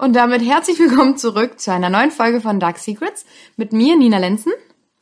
[0.00, 3.26] Und damit herzlich willkommen zurück zu einer neuen Folge von Dark Secrets
[3.58, 4.50] mit mir, Nina Lenzen.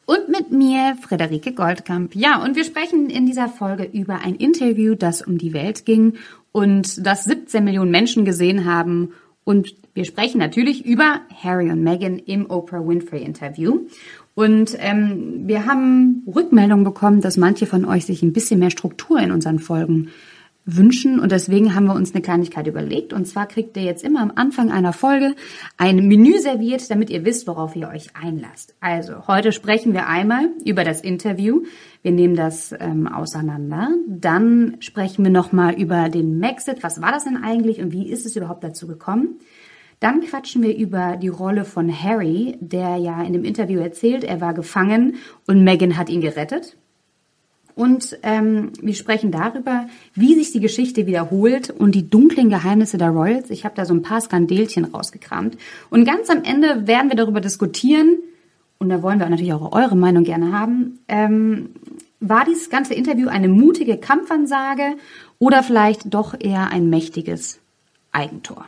[0.07, 2.17] Und mit mir, Friederike Goldkamp.
[2.17, 6.15] Ja, und wir sprechen in dieser Folge über ein Interview, das um die Welt ging
[6.51, 9.13] und das 17 Millionen Menschen gesehen haben.
[9.45, 13.87] Und wir sprechen natürlich über Harry und Meghan im Oprah Winfrey Interview.
[14.35, 19.21] Und ähm, wir haben Rückmeldungen bekommen, dass manche von euch sich ein bisschen mehr Struktur
[19.21, 20.09] in unseren Folgen
[20.69, 21.19] wünschen.
[21.19, 23.13] Und deswegen haben wir uns eine Kleinigkeit überlegt.
[23.13, 25.35] Und zwar kriegt ihr jetzt immer am Anfang einer Folge
[25.79, 28.75] ein Menü serviert, damit ihr wisst, worauf ihr euch einlasst.
[28.81, 31.63] Also, heute sprechen wir einmal über das Interview.
[32.03, 33.91] Wir nehmen das ähm, auseinander.
[34.07, 36.83] Dann sprechen wir nochmal über den Maxit.
[36.83, 39.39] Was war das denn eigentlich und wie ist es überhaupt dazu gekommen?
[40.01, 44.41] Dann quatschen wir über die Rolle von Harry, der ja in dem Interview erzählt, er
[44.41, 46.77] war gefangen und Meghan hat ihn gerettet.
[47.79, 53.11] Und ähm, wir sprechen darüber, wie sich die Geschichte wiederholt und die dunklen Geheimnisse der
[53.11, 53.51] Royals.
[53.51, 55.57] Ich habe da so ein paar Skandelchen rausgekramt.
[55.89, 58.19] Und ganz am Ende werden wir darüber diskutieren,
[58.79, 61.71] und da wollen wir natürlich auch eure Meinung gerne haben, ähm,
[62.19, 64.97] war dieses ganze Interview eine mutige Kampfansage
[65.39, 67.61] oder vielleicht doch eher ein mächtiges
[68.11, 68.65] Eigentor?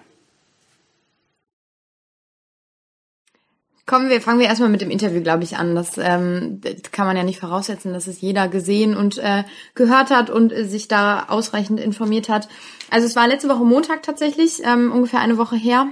[3.90, 5.74] Kommen wir, fangen wir erstmal mit dem Interview, glaube ich, an.
[5.74, 9.42] Das, ähm, das kann man ja nicht voraussetzen, dass es jeder gesehen und äh,
[9.74, 12.48] gehört hat und äh, sich da ausreichend informiert hat.
[12.88, 15.88] Also es war letzte Woche Montag tatsächlich, ähm, ungefähr eine Woche her.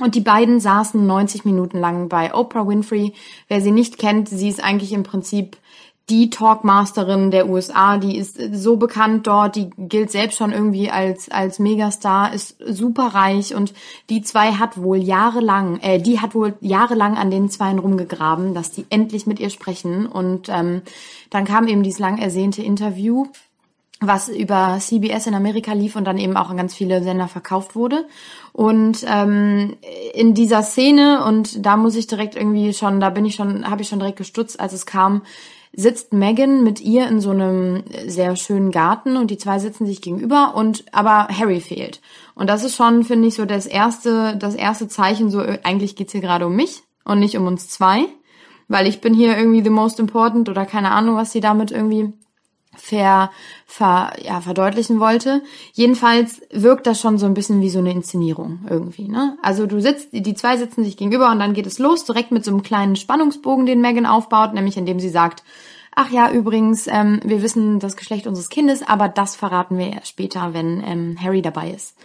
[0.00, 3.14] Und die beiden saßen 90 Minuten lang bei Oprah Winfrey.
[3.48, 5.56] Wer sie nicht kennt, sie ist eigentlich im Prinzip
[6.10, 11.30] die Talkmasterin der USA, die ist so bekannt dort, die gilt selbst schon irgendwie als
[11.30, 13.72] als Megastar, ist super reich und
[14.08, 18.72] die zwei hat wohl jahrelang, äh, die hat wohl jahrelang an den Zweien rumgegraben, dass
[18.72, 20.82] die endlich mit ihr sprechen und ähm,
[21.30, 23.26] dann kam eben dieses lang ersehnte Interview
[24.02, 27.76] was über CBS in Amerika lief und dann eben auch an ganz viele Sender verkauft
[27.76, 28.06] wurde.
[28.54, 29.76] Und ähm,
[30.14, 33.82] in dieser Szene, und da muss ich direkt irgendwie schon, da bin ich schon, habe
[33.82, 35.20] ich schon direkt gestutzt, als es kam,
[35.72, 40.02] sitzt Megan mit ihr in so einem sehr schönen Garten und die zwei sitzen sich
[40.02, 42.00] gegenüber und aber Harry fehlt.
[42.34, 46.12] Und das ist schon, finde ich, so das erste, das erste Zeichen, so eigentlich geht's
[46.12, 48.06] hier gerade um mich und nicht um uns zwei,
[48.68, 52.12] weil ich bin hier irgendwie the most important oder keine Ahnung, was sie damit irgendwie
[52.80, 53.30] ver,
[53.66, 55.42] ver, ja, verdeutlichen wollte.
[55.72, 59.08] Jedenfalls wirkt das schon so ein bisschen wie so eine Inszenierung irgendwie.
[59.08, 59.36] Ne?
[59.42, 62.44] Also du sitzt, die zwei sitzen sich gegenüber und dann geht es los, direkt mit
[62.44, 65.42] so einem kleinen Spannungsbogen, den Megan aufbaut, nämlich indem sie sagt,
[65.94, 70.54] ach ja, übrigens, ähm, wir wissen das Geschlecht unseres Kindes, aber das verraten wir später,
[70.54, 71.96] wenn ähm, Harry dabei ist.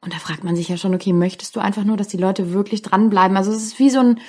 [0.00, 2.52] Und da fragt man sich ja schon, okay, möchtest du einfach nur, dass die Leute
[2.52, 3.36] wirklich dranbleiben?
[3.36, 4.20] Also es ist wie so ein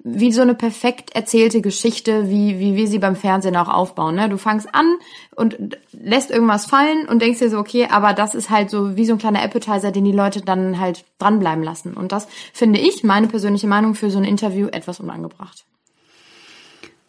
[0.00, 4.14] wie so eine perfekt erzählte Geschichte, wie, wie wir sie beim Fernsehen auch aufbauen.
[4.14, 4.28] Ne?
[4.28, 4.96] Du fangst an
[5.34, 5.58] und
[5.92, 9.14] lässt irgendwas fallen und denkst dir so, okay, aber das ist halt so wie so
[9.14, 11.94] ein kleiner Appetizer, den die Leute dann halt dranbleiben lassen.
[11.94, 15.64] Und das finde ich, meine persönliche Meinung, für so ein Interview etwas unangebracht.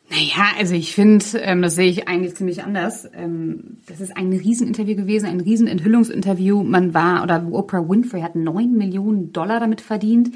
[0.09, 3.07] Naja, also ich finde, ähm, das sehe ich eigentlich ziemlich anders.
[3.13, 6.63] Ähm, das ist ein Rieseninterview gewesen, ein Riesenenthüllungsinterview.
[6.63, 10.31] Man war, oder Oprah Winfrey hat neun Millionen Dollar damit verdient.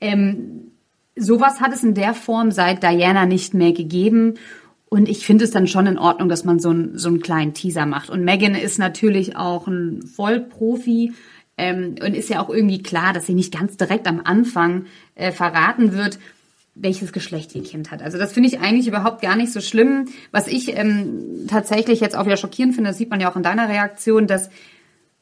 [0.00, 0.70] Ähm,
[1.16, 4.34] sowas hat es in der Form seit Diana nicht mehr gegeben.
[4.88, 7.54] Und ich finde es dann schon in Ordnung, dass man so, ein, so einen kleinen
[7.54, 8.08] Teaser macht.
[8.08, 11.12] Und Megan ist natürlich auch ein Vollprofi
[11.58, 15.32] ähm, und ist ja auch irgendwie klar, dass sie nicht ganz direkt am Anfang äh,
[15.32, 16.18] verraten wird,
[16.76, 18.02] welches Geschlecht ihr Kind hat.
[18.02, 20.06] Also das finde ich eigentlich überhaupt gar nicht so schlimm.
[20.30, 23.42] Was ich ähm, tatsächlich jetzt auch wieder schockierend finde, das sieht man ja auch in
[23.42, 24.50] deiner Reaktion, dass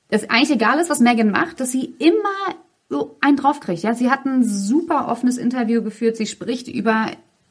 [0.08, 2.54] es eigentlich egal ist, was Megan macht, dass sie immer
[2.88, 3.82] so einen draufkriegt.
[3.82, 6.16] Ja, sie hat ein super offenes Interview geführt.
[6.16, 7.10] Sie spricht über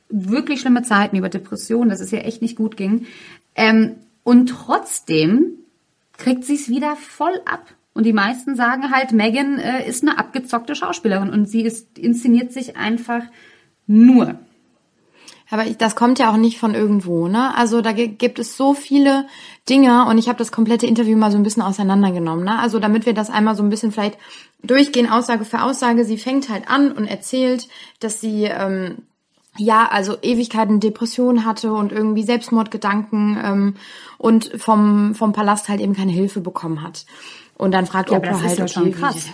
[0.09, 3.07] wirklich schlimme Zeiten, über Depressionen, dass es ihr echt nicht gut ging.
[3.55, 5.57] Ähm, und trotzdem
[6.17, 7.73] kriegt sie es wieder voll ab.
[7.93, 12.51] Und die meisten sagen halt, Megan äh, ist eine abgezockte Schauspielerin und sie ist, inszeniert
[12.51, 13.23] sich einfach
[13.85, 14.39] nur.
[15.49, 17.55] Aber das kommt ja auch nicht von irgendwo, ne?
[17.55, 19.27] Also da gibt es so viele
[19.69, 22.59] Dinge und ich habe das komplette Interview mal so ein bisschen auseinandergenommen, ne?
[22.59, 24.17] Also damit wir das einmal so ein bisschen vielleicht
[24.63, 26.05] durchgehen, Aussage für Aussage.
[26.05, 27.67] Sie fängt halt an und erzählt,
[27.99, 28.97] dass sie ähm,
[29.57, 33.75] ja, also Ewigkeiten Depression hatte und irgendwie Selbstmordgedanken ähm,
[34.17, 37.05] und vom, vom Palast halt eben keine Hilfe bekommen hat.
[37.55, 39.27] Und dann fragt ja, Oprah halt, okay, schon krass.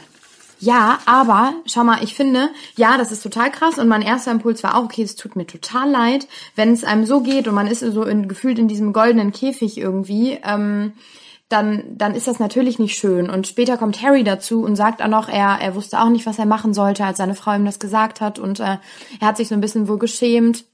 [0.60, 4.62] Ja, aber schau mal, ich finde, ja, das ist total krass und mein erster Impuls
[4.62, 7.68] war auch, okay, es tut mir total leid, wenn es einem so geht und man
[7.68, 10.38] ist so in, gefühlt in diesem goldenen Käfig irgendwie.
[10.44, 10.94] Ähm,
[11.48, 13.30] dann, dann ist das natürlich nicht schön.
[13.30, 16.38] Und später kommt Harry dazu und sagt auch noch, er, er wusste auch nicht, was
[16.38, 18.38] er machen sollte, als seine Frau ihm das gesagt hat.
[18.38, 18.78] Und äh,
[19.20, 20.66] er hat sich so ein bisschen wohl geschämt.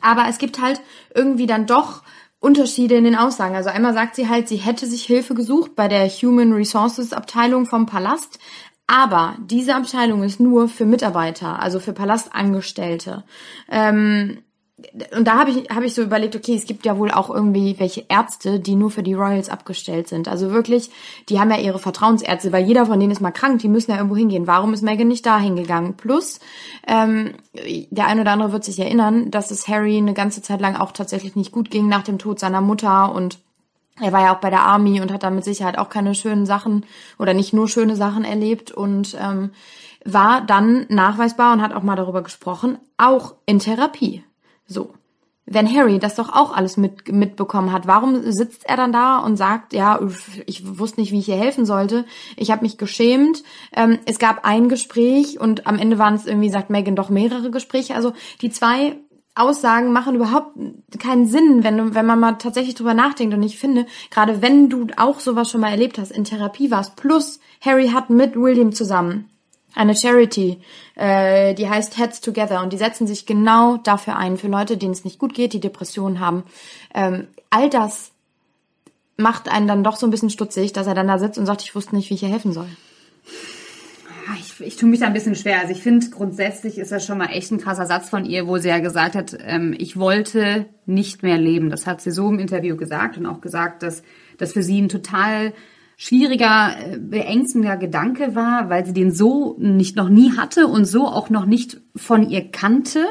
[0.00, 0.80] Aber es gibt halt
[1.14, 2.02] irgendwie dann doch
[2.40, 3.56] Unterschiede in den Aussagen.
[3.56, 7.66] Also einmal sagt sie halt, sie hätte sich Hilfe gesucht bei der Human Resources Abteilung
[7.66, 8.38] vom Palast.
[8.86, 13.24] Aber diese Abteilung ist nur für Mitarbeiter, also für Palastangestellte.
[13.68, 14.38] Ähm,
[15.16, 17.76] und da habe ich, hab ich so überlegt, okay, es gibt ja wohl auch irgendwie
[17.78, 20.28] welche Ärzte, die nur für die Royals abgestellt sind.
[20.28, 20.90] Also wirklich,
[21.30, 23.96] die haben ja ihre Vertrauensärzte, weil jeder von denen ist mal krank, die müssen ja
[23.96, 24.46] irgendwo hingehen.
[24.46, 25.96] Warum ist Megan nicht da hingegangen?
[25.96, 26.40] Plus,
[26.86, 27.32] ähm,
[27.90, 30.92] der eine oder andere wird sich erinnern, dass es Harry eine ganze Zeit lang auch
[30.92, 33.38] tatsächlich nicht gut ging nach dem Tod seiner Mutter und
[34.00, 36.46] er war ja auch bei der Army und hat da mit Sicherheit auch keine schönen
[36.46, 36.84] Sachen
[37.18, 39.50] oder nicht nur schöne Sachen erlebt und ähm,
[40.04, 44.22] war dann nachweisbar und hat auch mal darüber gesprochen, auch in Therapie.
[44.66, 44.92] So.
[45.48, 49.36] Wenn Harry das doch auch alles mit, mitbekommen hat, warum sitzt er dann da und
[49.36, 50.00] sagt, ja,
[50.46, 52.04] ich wusste nicht, wie ich ihr helfen sollte,
[52.36, 56.50] ich habe mich geschämt, ähm, es gab ein Gespräch und am Ende waren es irgendwie,
[56.50, 57.94] sagt Megan, doch mehrere Gespräche.
[57.94, 58.12] Also
[58.42, 58.96] die zwei
[59.36, 60.56] Aussagen machen überhaupt
[60.98, 63.34] keinen Sinn, wenn, wenn man mal tatsächlich drüber nachdenkt.
[63.34, 66.96] Und ich finde, gerade wenn du auch sowas schon mal erlebt hast, in Therapie warst,
[66.96, 69.30] plus Harry hat mit William zusammen
[69.74, 70.58] eine Charity,
[70.94, 74.92] äh, die heißt Heads Together und die setzen sich genau dafür ein, für Leute, denen
[74.92, 76.44] es nicht gut geht, die Depressionen haben.
[76.94, 78.12] Ähm, all das
[79.18, 81.62] macht einen dann doch so ein bisschen stutzig, dass er dann da sitzt und sagt,
[81.62, 82.68] ich wusste nicht, wie ich ihr helfen soll.
[84.38, 85.60] Ich, ich tue mich da ein bisschen schwer.
[85.60, 88.58] Also ich finde, grundsätzlich ist das schon mal echt ein krasser Satz von ihr, wo
[88.58, 91.70] sie ja gesagt hat, ähm, ich wollte nicht mehr leben.
[91.70, 94.02] Das hat sie so im Interview gesagt und auch gesagt, dass
[94.38, 95.52] das für sie ein total
[95.96, 101.06] schwieriger, äh, beängstigender Gedanke war, weil sie den so nicht noch nie hatte und so
[101.06, 103.06] auch noch nicht von ihr kannte.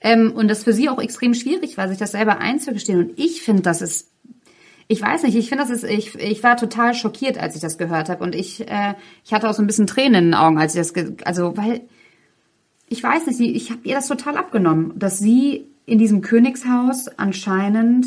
[0.00, 3.00] Ähm, und das für sie auch extrem schwierig war, sich das selber einzugestehen.
[3.00, 4.12] Und ich finde, das ist,
[4.90, 7.76] ich weiß nicht, ich finde, das ist, ich, ich war total schockiert, als ich das
[7.76, 8.24] gehört habe.
[8.24, 10.92] Und ich, äh, ich hatte auch so ein bisschen Tränen in den Augen, als ich
[10.92, 11.82] das, also, weil,
[12.88, 18.06] ich weiß nicht, ich habe ihr das total abgenommen, dass sie in diesem Königshaus anscheinend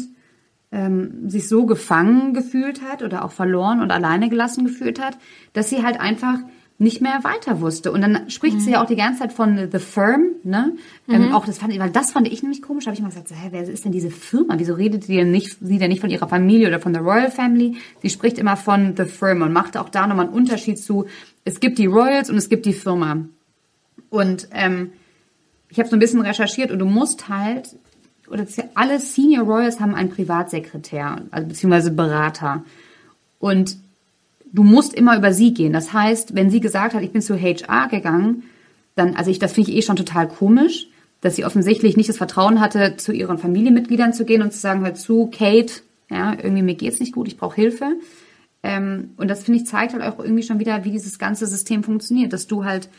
[0.72, 5.18] ähm, sich so gefangen gefühlt hat oder auch verloren und alleine gelassen gefühlt hat,
[5.54, 6.40] dass sie halt einfach
[6.82, 7.92] nicht mehr weiter wusste.
[7.92, 8.60] Und dann spricht mhm.
[8.60, 10.74] sie ja auch die ganze Zeit von The Firm, ne?
[11.08, 11.24] Ähm, mhm.
[11.26, 12.86] Ähm, auch das fand ich, weil das fand ich nämlich komisch.
[12.86, 14.56] Da habe ich mal gesagt, so, hä, wer ist denn diese Firma?
[14.58, 17.30] Wieso redet sie denn nicht, sie denn nicht von ihrer Familie oder von der Royal
[17.30, 17.78] Family?
[18.02, 21.06] Sie spricht immer von The Firm und macht auch da nochmal einen Unterschied zu,
[21.46, 23.26] es gibt die Royals und es gibt die Firma.
[24.10, 24.92] Und ähm,
[25.70, 27.76] ich habe so ein bisschen recherchiert und du musst halt
[28.28, 32.64] oder alle Senior Royals haben einen Privatsekretär, also beziehungsweise Berater.
[33.40, 33.78] Und
[34.54, 35.74] du musst immer über sie gehen.
[35.74, 38.44] Das heißt, wenn sie gesagt hat, ich bin zu HR gegangen,
[38.96, 40.88] dann, also ich, das finde ich eh schon total komisch,
[41.22, 44.84] dass sie offensichtlich nicht das Vertrauen hatte, zu ihren Familienmitgliedern zu gehen und zu sagen,
[44.84, 45.74] hör zu, Kate,
[46.10, 47.96] ja, irgendwie mir geht's nicht gut, ich brauche Hilfe.
[48.64, 51.84] Ähm, und das finde ich zeigt halt auch irgendwie schon wieder, wie dieses ganze System
[51.84, 52.90] funktioniert, dass du halt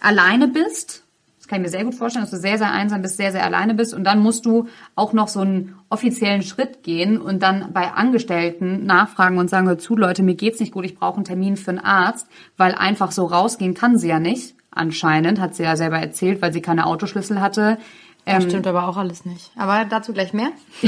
[0.00, 1.04] alleine bist
[1.50, 3.74] kann ich mir sehr gut vorstellen, dass du sehr, sehr einsam bist, sehr, sehr alleine
[3.74, 7.90] bist und dann musst du auch noch so einen offiziellen Schritt gehen und dann bei
[7.90, 11.56] Angestellten nachfragen und sagen, hör zu, Leute, mir geht's nicht gut, ich brauche einen Termin
[11.56, 14.54] für einen Arzt, weil einfach so rausgehen kann sie ja nicht.
[14.70, 17.78] Anscheinend, hat sie ja selber erzählt, weil sie keine Autoschlüssel hatte.
[18.24, 19.50] Das ähm, stimmt aber auch alles nicht.
[19.56, 20.50] Aber dazu gleich mehr.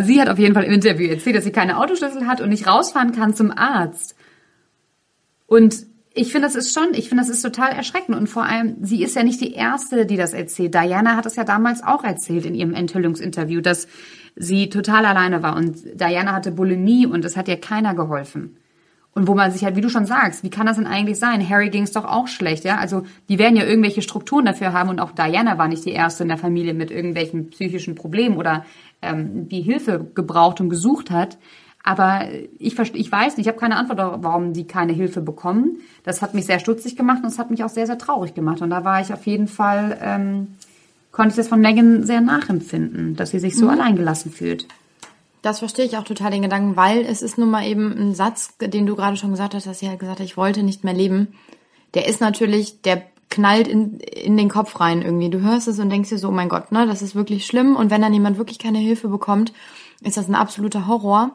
[0.00, 2.66] sie hat auf jeden Fall im Interview erzählt, dass sie keine Autoschlüssel hat und nicht
[2.66, 4.16] rausfahren kann zum Arzt.
[5.46, 8.16] Und ich finde, das ist schon, ich finde, das ist total erschreckend.
[8.16, 10.74] Und vor allem, sie ist ja nicht die Erste, die das erzählt.
[10.74, 13.88] Diana hat es ja damals auch erzählt in ihrem Enthüllungsinterview, dass
[14.36, 15.56] sie total alleine war.
[15.56, 18.56] Und Diana hatte Bulimie und es hat ihr keiner geholfen.
[19.14, 21.48] Und wo man sich halt, wie du schon sagst, wie kann das denn eigentlich sein?
[21.48, 22.78] Harry ging es doch auch schlecht, ja?
[22.78, 26.22] Also die werden ja irgendwelche Strukturen dafür haben und auch Diana war nicht die erste
[26.22, 28.64] in der Familie mit irgendwelchen psychischen Problemen oder
[29.02, 31.36] ähm, die Hilfe gebraucht und gesucht hat.
[31.84, 35.80] Aber ich, ich weiß nicht, ich habe keine Antwort warum die keine Hilfe bekommen.
[36.04, 38.60] Das hat mich sehr stutzig gemacht und es hat mich auch sehr, sehr traurig gemacht.
[38.60, 40.48] Und da war ich auf jeden Fall, ähm,
[41.12, 43.70] konnte ich das von Megan sehr nachempfinden, dass sie sich so mhm.
[43.70, 44.66] alleingelassen fühlt.
[45.42, 48.56] Das verstehe ich auch total den Gedanken, weil es ist nun mal eben ein Satz,
[48.60, 50.94] den du gerade schon gesagt hast, dass sie halt gesagt hat, ich wollte nicht mehr
[50.94, 51.28] leben.
[51.94, 55.30] Der ist natürlich, der knallt in, in den Kopf rein irgendwie.
[55.30, 57.76] Du hörst es und denkst dir so, oh mein Gott, ne, das ist wirklich schlimm.
[57.76, 59.52] Und wenn dann jemand wirklich keine Hilfe bekommt,
[60.02, 61.32] ist das ein absoluter Horror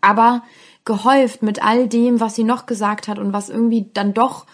[0.00, 0.42] aber
[0.84, 4.46] gehäuft mit all dem, was sie noch gesagt hat und was irgendwie dann doch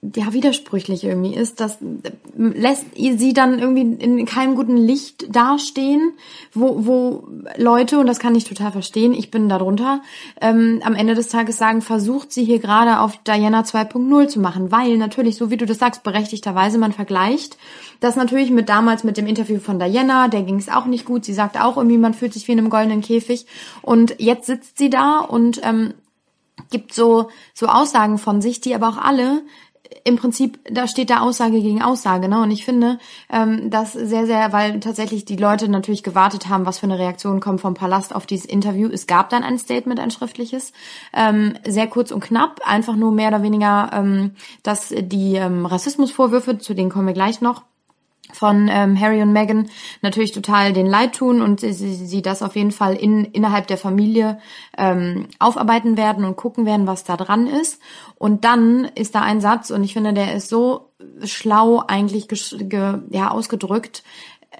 [0.00, 1.78] ja widersprüchlich irgendwie ist, das
[2.36, 6.12] lässt sie dann irgendwie in keinem guten Licht dastehen,
[6.52, 10.00] wo, wo Leute, und das kann ich total verstehen, ich bin darunter,
[10.40, 14.70] ähm, am Ende des Tages sagen, versucht sie hier gerade auf Diana 2.0 zu machen,
[14.70, 17.58] weil natürlich, so wie du das sagst, berechtigterweise man vergleicht,
[17.98, 21.24] das natürlich mit damals mit dem Interview von Diana, der ging es auch nicht gut,
[21.24, 23.46] sie sagt auch irgendwie, man fühlt sich wie in einem goldenen Käfig.
[23.82, 25.94] Und jetzt sitzt sie da und ähm,
[26.70, 29.42] gibt so, so Aussagen von sich, die aber auch alle
[30.04, 32.42] im Prinzip, da steht da Aussage gegen Aussage, ne?
[32.42, 32.98] Und ich finde
[33.30, 37.40] ähm, das sehr, sehr, weil tatsächlich die Leute natürlich gewartet haben, was für eine Reaktion
[37.40, 38.88] kommt vom Palast auf dieses Interview.
[38.90, 40.72] Es gab dann ein Statement, ein schriftliches,
[41.12, 46.58] ähm, sehr kurz und knapp, einfach nur mehr oder weniger, ähm, dass die ähm, Rassismusvorwürfe,
[46.58, 47.62] zu denen kommen wir gleich noch,
[48.32, 49.68] von ähm, Harry und Meghan
[50.02, 53.78] natürlich total den Leid tun und sie, sie das auf jeden Fall in, innerhalb der
[53.78, 54.38] Familie
[54.76, 57.80] ähm, aufarbeiten werden und gucken werden, was da dran ist.
[58.16, 60.90] Und dann ist da ein Satz und ich finde, der ist so
[61.24, 64.02] schlau eigentlich ge, ja, ausgedrückt,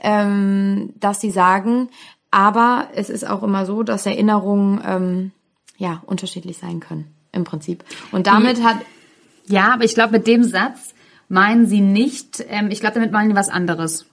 [0.02, 1.88] ähm, dass sie sagen,
[2.30, 5.32] aber es ist auch immer so, dass Erinnerungen ähm,
[5.76, 7.84] ja unterschiedlich sein können im Prinzip.
[8.12, 8.78] Und damit hat
[9.48, 10.94] ja, aber ich glaube, mit dem Satz
[11.28, 14.06] meinen Sie nicht, ähm, ich glaube, damit meinen Sie was anderes.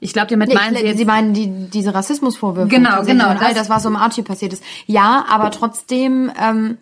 [0.00, 2.68] Ich glaube, damit meinen Sie jetzt, Sie meinen die, diese Rassismusvorwürfe.
[2.68, 3.30] Genau, genau.
[3.30, 4.62] Und all das, was um Archie passiert ist.
[4.86, 6.78] Ja, aber trotzdem ähm,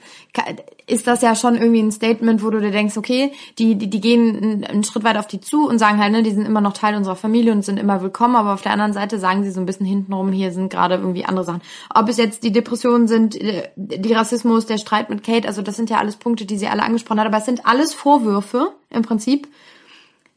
[0.88, 4.00] ist das ja schon irgendwie ein Statement, wo du dir denkst, okay, die, die, die
[4.00, 6.74] gehen einen Schritt weit auf die zu und sagen halt, ne, die sind immer noch
[6.74, 9.58] Teil unserer Familie und sind immer willkommen, aber auf der anderen Seite sagen sie so
[9.58, 11.60] ein bisschen hintenrum, hier sind gerade irgendwie andere Sachen.
[11.92, 15.74] Ob es jetzt die Depressionen sind, äh, die Rassismus, der Streit mit Kate, also das
[15.74, 19.02] sind ja alles Punkte, die sie alle angesprochen hat, aber es sind alles Vorwürfe im
[19.02, 19.48] Prinzip,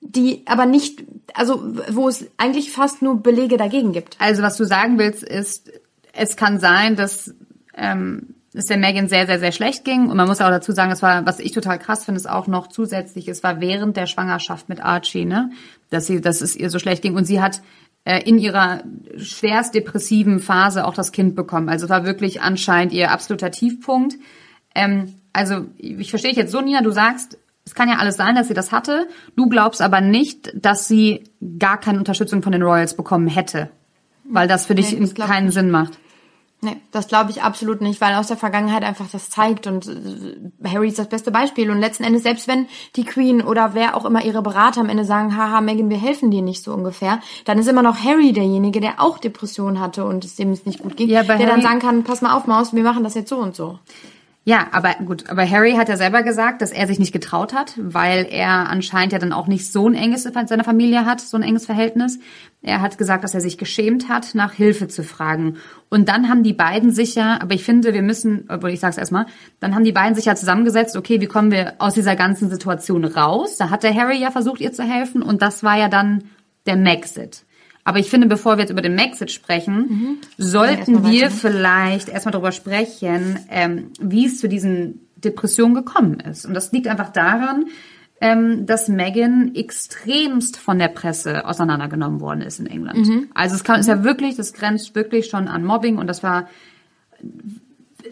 [0.01, 1.03] die aber nicht,
[1.35, 4.15] also wo es eigentlich fast nur Belege dagegen gibt.
[4.19, 5.71] Also was du sagen willst, ist,
[6.11, 7.35] es kann sein, dass
[7.75, 10.09] ähm, es der Megan sehr, sehr, sehr schlecht ging.
[10.09, 12.47] Und man muss auch dazu sagen, es war, was ich total krass finde, ist auch
[12.47, 15.51] noch zusätzlich, es war während der Schwangerschaft mit Archie, ne,
[15.89, 17.15] dass sie, dass es ihr so schlecht ging.
[17.15, 17.61] Und sie hat
[18.05, 18.81] äh, in ihrer
[19.17, 21.69] schwerst depressiven Phase auch das Kind bekommen.
[21.69, 24.15] Also es war wirklich anscheinend ihr absoluter Tiefpunkt.
[24.73, 28.33] Ähm, also ich verstehe dich jetzt so, Nina, du sagst, es kann ja alles sein,
[28.33, 29.07] dass sie das hatte.
[29.35, 31.25] Du glaubst aber nicht, dass sie
[31.59, 33.69] gar keine Unterstützung von den Royals bekommen hätte.
[34.23, 35.99] Weil das für dich nee, keinen Sinn macht.
[36.61, 40.67] Nee, das glaube ich absolut nicht, weil aus der Vergangenheit einfach das zeigt und äh,
[40.67, 44.03] Harry ist das beste Beispiel und letzten Endes, selbst wenn die Queen oder wer auch
[44.03, 47.59] immer ihre Berater am Ende sagen, haha, Megan, wir helfen dir nicht so ungefähr, dann
[47.59, 50.97] ist immer noch Harry derjenige, der auch Depressionen hatte und es dem es nicht gut
[50.97, 53.29] ging, ja, der Harry dann sagen kann, pass mal auf, Maus, wir machen das jetzt
[53.29, 53.79] so und so.
[54.49, 57.75] Ja, aber gut, aber Harry hat ja selber gesagt, dass er sich nicht getraut hat,
[57.77, 61.37] weil er anscheinend ja dann auch nicht so ein enges mit seiner Familie hat, so
[61.37, 62.17] ein enges Verhältnis.
[62.63, 65.57] Er hat gesagt, dass er sich geschämt hat, nach Hilfe zu fragen.
[65.89, 68.97] Und dann haben die beiden sich ja, aber ich finde, wir müssen, obwohl ich sag's
[68.97, 69.27] erstmal,
[69.59, 73.05] dann haben die beiden sich ja zusammengesetzt, okay, wie kommen wir aus dieser ganzen Situation
[73.05, 73.57] raus?
[73.57, 76.23] Da hat der Harry ja versucht, ihr zu helfen und das war ja dann
[76.65, 77.43] der Maxit.
[77.83, 80.17] Aber ich finde, bevor wir jetzt über den Maxit sprechen, mhm.
[80.37, 86.45] sollten ja, wir vielleicht erstmal darüber sprechen, ähm, wie es zu diesen Depressionen gekommen ist.
[86.45, 87.65] Und das liegt einfach daran,
[88.21, 93.07] ähm, dass Megan extremst von der Presse auseinandergenommen worden ist in England.
[93.07, 93.29] Mhm.
[93.33, 96.49] Also es kann, ist ja wirklich, das grenzt wirklich schon an Mobbing und das war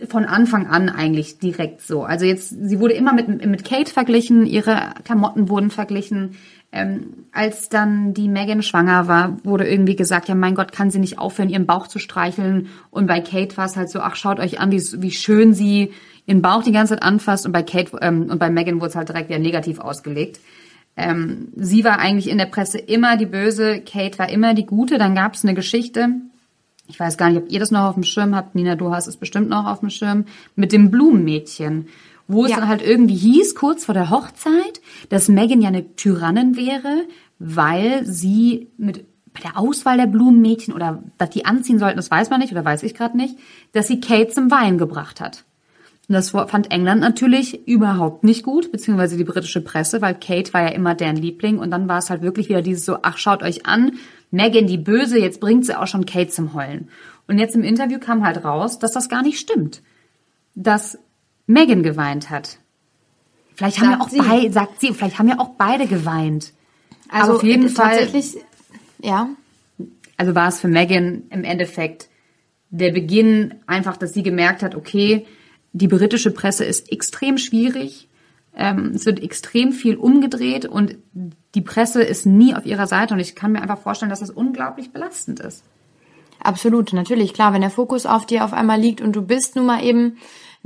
[0.09, 2.03] von Anfang an eigentlich direkt so.
[2.03, 6.35] Also jetzt, sie wurde immer mit, mit Kate verglichen, ihre Klamotten wurden verglichen.
[6.77, 10.99] Ähm, als dann die Megan schwanger war, wurde irgendwie gesagt, ja mein Gott, kann sie
[10.99, 12.67] nicht aufhören, ihren Bauch zu streicheln.
[12.91, 15.91] Und bei Kate war es halt so, ach schaut euch an, wie, wie schön sie
[16.27, 17.47] ihren Bauch die ganze Zeit anfasst.
[17.47, 20.39] Und bei Kate ähm, und bei Megan wurde es halt direkt wieder negativ ausgelegt.
[20.95, 24.99] Ähm, sie war eigentlich in der Presse immer die Böse, Kate war immer die Gute.
[24.99, 26.09] Dann gab es eine Geschichte,
[26.87, 28.53] ich weiß gar nicht, ob ihr das noch auf dem Schirm habt.
[28.53, 31.87] Nina, du hast es bestimmt noch auf dem Schirm, mit dem Blumenmädchen
[32.27, 32.57] wo es ja.
[32.57, 37.03] dann halt irgendwie hieß, kurz vor der Hochzeit, dass Megan ja eine Tyrannin wäre,
[37.39, 39.05] weil sie mit
[39.37, 42.65] bei der Auswahl der Blumenmädchen oder dass die anziehen sollten, das weiß man nicht oder
[42.65, 43.37] weiß ich gerade nicht,
[43.71, 45.43] dass sie Kate zum Wein gebracht hat.
[46.07, 50.61] Und das fand England natürlich überhaupt nicht gut, beziehungsweise die britische Presse, weil Kate war
[50.61, 53.43] ja immer deren Liebling und dann war es halt wirklich wieder dieses so, ach schaut
[53.43, 53.93] euch an,
[54.31, 56.87] Megan die Böse, jetzt bringt sie auch schon Kate zum Heulen.
[57.27, 59.81] Und jetzt im Interview kam halt raus, dass das gar nicht stimmt.
[60.55, 60.97] Dass
[61.47, 62.59] Megan geweint hat.
[63.55, 66.53] Vielleicht haben sagt ja auch beide, sagt sie, vielleicht haben ja auch beide geweint.
[67.09, 68.07] Also Aber auf jeden Fall.
[69.01, 69.29] Ja.
[70.17, 72.09] Also war es für Megan im Endeffekt
[72.69, 75.25] der Beginn einfach, dass sie gemerkt hat, okay,
[75.73, 78.09] die britische Presse ist extrem schwierig.
[78.55, 80.97] Ähm, es wird extrem viel umgedreht und
[81.55, 84.31] die Presse ist nie auf ihrer Seite und ich kann mir einfach vorstellen, dass das
[84.31, 85.63] unglaublich belastend ist.
[86.39, 89.65] Absolut, natürlich, klar, wenn der Fokus auf dir auf einmal liegt und du bist nun
[89.65, 90.17] mal eben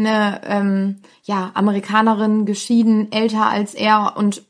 [0.06, 4.44] eine ähm, ja, Amerikanerin, geschieden, älter als er und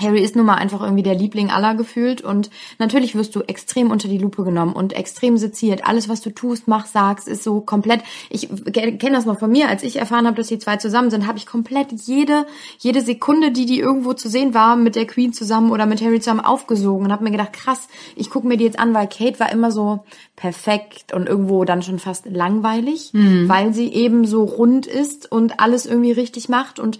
[0.00, 3.90] Harry ist nun mal einfach irgendwie der Liebling aller gefühlt und natürlich wirst du extrem
[3.90, 5.86] unter die Lupe genommen und extrem seziert.
[5.86, 8.02] Alles, was du tust, mach, sagst, ist so komplett.
[8.30, 11.26] Ich kenne das noch von mir, als ich erfahren habe, dass die zwei zusammen sind,
[11.26, 12.46] habe ich komplett jede
[12.78, 16.20] jede Sekunde, die die irgendwo zu sehen war, mit der Queen zusammen oder mit Harry
[16.20, 19.40] zusammen aufgesogen und habe mir gedacht, krass, ich gucke mir die jetzt an, weil Kate
[19.40, 23.48] war immer so perfekt und irgendwo dann schon fast langweilig, mhm.
[23.48, 26.98] weil sie eben so rund ist und alles irgendwie richtig macht und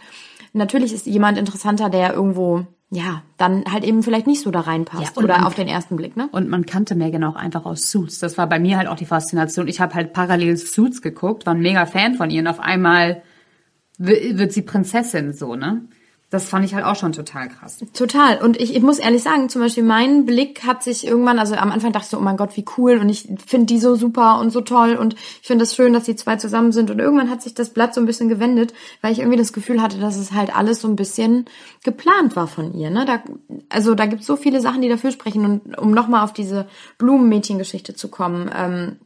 [0.52, 5.16] natürlich ist jemand interessanter, der irgendwo ja, dann halt eben vielleicht nicht so da reinpasst
[5.16, 6.28] Ja, oder man- auf den ersten Blick, ne?
[6.32, 8.20] Und man kannte Megan auch einfach aus Suits.
[8.20, 9.66] Das war bei mir halt auch die Faszination.
[9.68, 13.22] Ich habe halt parallel Suits geguckt, war ein mega Fan von ihr und auf einmal
[13.98, 15.82] wi- wird sie Prinzessin so, ne?
[16.28, 17.78] Das fand ich halt auch schon total krass.
[17.92, 18.42] Total.
[18.42, 21.70] Und ich, ich muss ehrlich sagen, zum Beispiel mein Blick hat sich irgendwann, also am
[21.70, 24.40] Anfang dachte ich so, oh mein Gott, wie cool und ich finde die so super
[24.40, 27.30] und so toll und ich finde das schön, dass die zwei zusammen sind und irgendwann
[27.30, 30.16] hat sich das Blatt so ein bisschen gewendet, weil ich irgendwie das Gefühl hatte, dass
[30.16, 31.44] es halt alles so ein bisschen
[31.84, 32.90] geplant war von ihr.
[32.90, 33.04] Ne?
[33.04, 33.22] Da,
[33.68, 36.66] also da gibt es so viele Sachen, die dafür sprechen und um nochmal auf diese
[36.98, 38.96] Blumenmädchen-Geschichte zu kommen, ähm,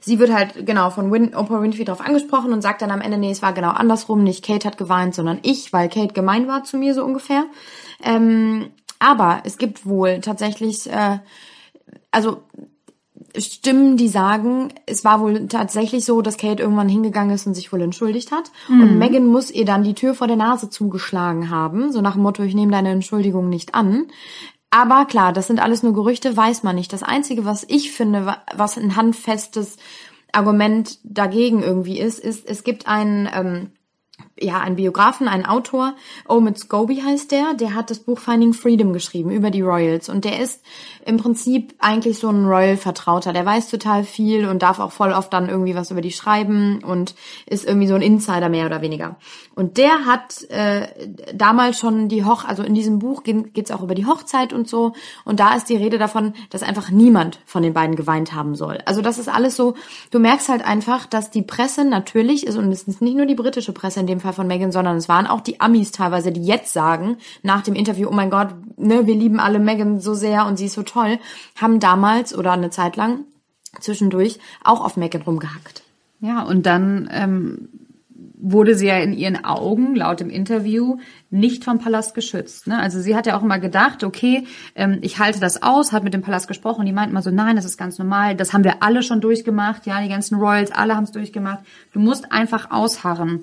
[0.00, 3.18] sie wird halt genau von Win Oprah Winfrey darauf angesprochen und sagt dann am Ende,
[3.18, 6.64] nee, es war genau andersrum, nicht Kate hat geweint, sondern ich, weil Kate gemein war
[6.64, 7.44] zu mir so ungefähr.
[8.02, 11.18] Ähm, aber es gibt wohl tatsächlich, äh,
[12.10, 12.42] also
[13.36, 17.72] Stimmen, die sagen, es war wohl tatsächlich so, dass Kate irgendwann hingegangen ist und sich
[17.72, 18.52] wohl entschuldigt hat.
[18.68, 22.22] Und Megan muss ihr dann die Tür vor der Nase zugeschlagen haben, so nach dem
[22.22, 24.06] Motto, ich nehme deine Entschuldigung nicht an.
[24.74, 26.94] Aber klar, das sind alles nur Gerüchte, weiß man nicht.
[26.94, 29.76] Das Einzige, was ich finde, wa- was ein handfestes
[30.32, 33.72] Argument dagegen irgendwie ist, ist, es gibt einen, ähm,
[34.40, 35.94] ja, einen Biografen, einen Autor,
[36.26, 40.08] Omid Scobie heißt der, der hat das Buch Finding Freedom geschrieben über die Royals.
[40.08, 40.62] Und der ist
[41.04, 45.32] im Prinzip eigentlich so ein Royal-Vertrauter, der weiß total viel und darf auch voll oft
[45.32, 47.14] dann irgendwie was über die schreiben und
[47.46, 49.16] ist irgendwie so ein Insider mehr oder weniger.
[49.54, 50.88] Und der hat äh,
[51.34, 54.68] damals schon die Hoch, also in diesem Buch geht es auch über die Hochzeit und
[54.68, 54.92] so.
[55.24, 58.78] Und da ist die Rede davon, dass einfach niemand von den beiden geweint haben soll.
[58.86, 59.74] Also das ist alles so,
[60.10, 63.34] du merkst halt einfach, dass die Presse natürlich ist und es ist nicht nur die
[63.34, 66.44] britische Presse in dem Fall von Meghan, sondern es waren auch die Amis teilweise, die
[66.44, 70.46] jetzt sagen, nach dem Interview, oh mein Gott, ne, wir lieben alle Meghan so sehr
[70.46, 71.18] und sie ist so toll,
[71.60, 73.24] haben damals oder eine Zeit lang
[73.80, 75.82] zwischendurch auch auf Meghan rumgehackt.
[76.20, 77.68] Ja, und dann ähm,
[78.42, 80.98] wurde sie ja in ihren Augen, laut dem Interview,
[81.30, 82.66] nicht vom Palast geschützt.
[82.66, 82.78] Ne?
[82.78, 86.12] Also sie hat ja auch immer gedacht, okay, ähm, ich halte das aus, hat mit
[86.12, 88.82] dem Palast gesprochen die meinten mal so, nein, das ist ganz normal, das haben wir
[88.82, 91.60] alle schon durchgemacht, ja, die ganzen Royals, alle haben es durchgemacht.
[91.92, 93.42] Du musst einfach ausharren.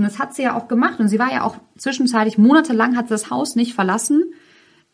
[0.00, 3.08] Und das hat sie ja auch gemacht und sie war ja auch zwischenzeitlich, monatelang hat
[3.08, 4.24] sie das Haus nicht verlassen,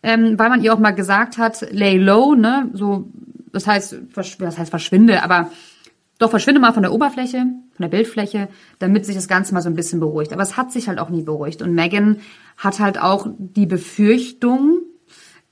[0.03, 3.09] ähm, weil man ihr auch mal gesagt hat, lay low, ne, so,
[3.53, 5.51] das heißt, das heißt verschwinde, aber
[6.19, 8.49] doch verschwinde mal von der Oberfläche, von der Bildfläche,
[8.81, 10.33] damit sich das Ganze mal so ein bisschen beruhigt.
[10.33, 11.61] Aber es hat sich halt auch nie beruhigt.
[11.62, 12.19] Und Megan
[12.57, 14.81] hat halt auch die Befürchtung,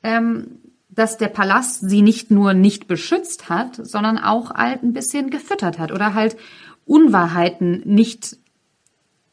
[0.03, 5.31] ähm, dass der Palast sie nicht nur nicht beschützt hat, sondern auch halt ein bisschen
[5.31, 6.37] gefüttert hat oder halt
[6.87, 8.39] Unwahrheiten nicht,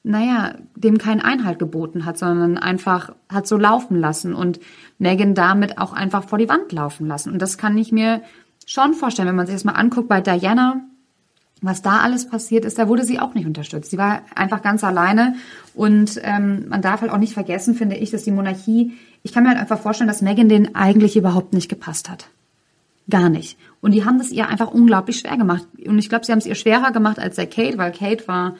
[0.03, 4.59] naja, dem keinen Einhalt geboten hat, sondern einfach hat so laufen lassen und
[4.97, 7.31] Megan damit auch einfach vor die Wand laufen lassen.
[7.31, 8.21] Und das kann ich mir
[8.65, 10.81] schon vorstellen, wenn man sich das mal anguckt bei Diana,
[11.61, 13.91] was da alles passiert ist, da wurde sie auch nicht unterstützt.
[13.91, 15.35] Sie war einfach ganz alleine
[15.75, 19.43] und ähm, man darf halt auch nicht vergessen, finde ich, dass die Monarchie, ich kann
[19.43, 22.29] mir halt einfach vorstellen, dass Megan den eigentlich überhaupt nicht gepasst hat.
[23.09, 23.59] Gar nicht.
[23.79, 25.67] Und die haben das ihr einfach unglaublich schwer gemacht.
[25.85, 28.55] Und ich glaube, sie haben es ihr schwerer gemacht als der Kate, weil Kate war,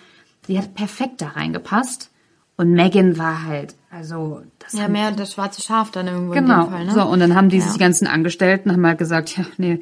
[0.47, 2.09] die hat perfekt da reingepasst.
[2.57, 6.65] Und Megan war halt, also das Ja, mehr das schwarze Schaf dann irgendwo in Genau.
[6.65, 6.91] dem Fall, ne?
[6.91, 7.63] So, und dann haben die Ja.
[7.63, 9.79] sich die ganzen Angestellten haben halt gesagt, ja, nee,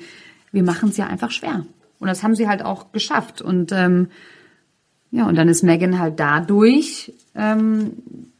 [0.52, 1.66] wir machen es ja einfach schwer.
[2.00, 3.42] Und das haben sie halt auch geschafft.
[3.42, 4.08] Und ähm,
[5.12, 7.92] ja, und dann ist Megan halt dadurch ähm,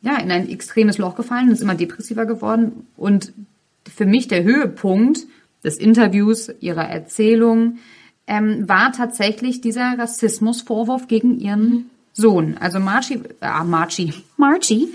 [0.02, 2.88] ja in ein extremes Loch gefallen, ist immer depressiver geworden.
[2.96, 3.34] Und
[3.94, 5.22] für mich der Höhepunkt
[5.64, 7.80] des Interviews, ihrer Erzählung,
[8.28, 12.58] ähm, war tatsächlich dieser Rassismusvorwurf gegen ihren Sohn.
[12.60, 14.90] Also Marchie, ah, Marchie, Marchie,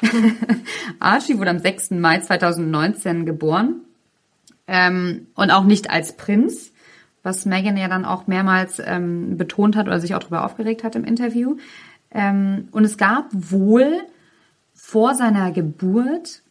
[0.98, 1.92] Archie wurde am 6.
[1.92, 3.80] Mai 2019 geboren
[4.66, 6.72] ähm, und auch nicht als Prinz,
[7.22, 10.94] was Megan ja dann auch mehrmals ähm, betont hat oder sich auch darüber aufgeregt hat
[10.94, 11.56] im Interview.
[12.10, 14.00] Ähm, und es gab wohl
[14.74, 16.42] vor seiner Geburt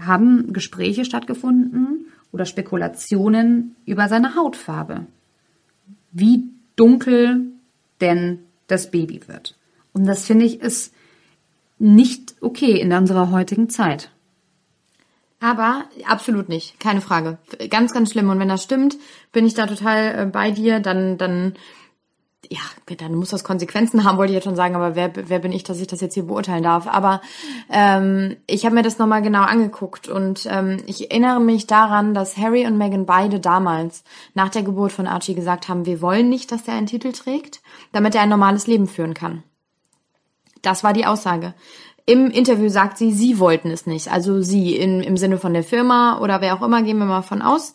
[0.00, 5.06] haben Gespräche stattgefunden oder Spekulationen über seine Hautfarbe.
[6.12, 6.44] Wie
[6.76, 7.46] dunkel
[8.00, 9.54] denn das Baby wird.
[9.92, 10.92] Und das finde ich ist
[11.78, 14.10] nicht okay in unserer heutigen Zeit.
[15.40, 17.38] Aber absolut nicht, keine Frage.
[17.68, 18.30] Ganz, ganz schlimm.
[18.30, 18.96] Und wenn das stimmt,
[19.32, 20.80] bin ich da total äh, bei dir.
[20.80, 21.54] Dann, dann,
[22.50, 22.60] ja,
[22.96, 24.74] dann muss das Konsequenzen haben, wollte ich jetzt schon sagen.
[24.74, 26.86] Aber wer, wer bin ich, dass ich das jetzt hier beurteilen darf?
[26.86, 27.20] Aber
[27.70, 32.36] ähm, ich habe mir das nochmal genau angeguckt und ähm, ich erinnere mich daran, dass
[32.36, 34.04] Harry und Meghan beide damals
[34.34, 37.60] nach der Geburt von Archie gesagt haben, wir wollen nicht, dass er einen Titel trägt,
[37.92, 39.42] damit er ein normales Leben führen kann.
[40.62, 41.54] Das war die Aussage.
[42.06, 44.12] Im Interview sagt sie, sie wollten es nicht.
[44.12, 47.22] Also sie in, im Sinne von der Firma oder wer auch immer, gehen wir mal
[47.22, 47.74] von aus.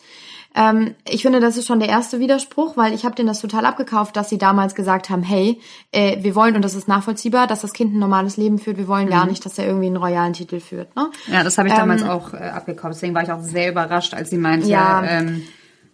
[0.56, 3.66] Ähm, ich finde, das ist schon der erste Widerspruch, weil ich habe denen das total
[3.66, 5.60] abgekauft, dass sie damals gesagt haben, hey,
[5.92, 8.88] äh, wir wollen, und das ist nachvollziehbar, dass das Kind ein normales Leben führt, wir
[8.88, 9.12] wollen mhm.
[9.12, 10.96] gar nicht, dass er irgendwie einen royalen Titel führt.
[10.96, 11.10] Ne?
[11.28, 14.14] Ja, das habe ich damals ähm, auch äh, abgekauft, deswegen war ich auch sehr überrascht,
[14.14, 15.44] als sie meinte, ja, ähm,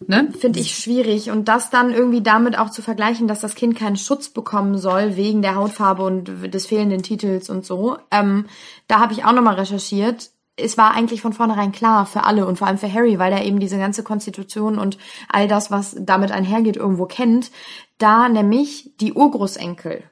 [0.06, 0.32] Ne?
[0.40, 1.32] Finde ich schwierig.
[1.32, 5.16] Und das dann irgendwie damit auch zu vergleichen, dass das Kind keinen Schutz bekommen soll
[5.16, 7.98] wegen der Hautfarbe und des fehlenden Titels und so.
[8.12, 8.46] Ähm,
[8.88, 10.30] da habe ich auch nochmal recherchiert.
[10.58, 13.46] Es war eigentlich von vornherein klar für alle und vor allem für Harry, weil er
[13.46, 14.98] eben diese ganze Konstitution und
[15.30, 17.52] all das, was damit einhergeht, irgendwo kennt.
[18.00, 20.04] Da nämlich die Urgroßenkel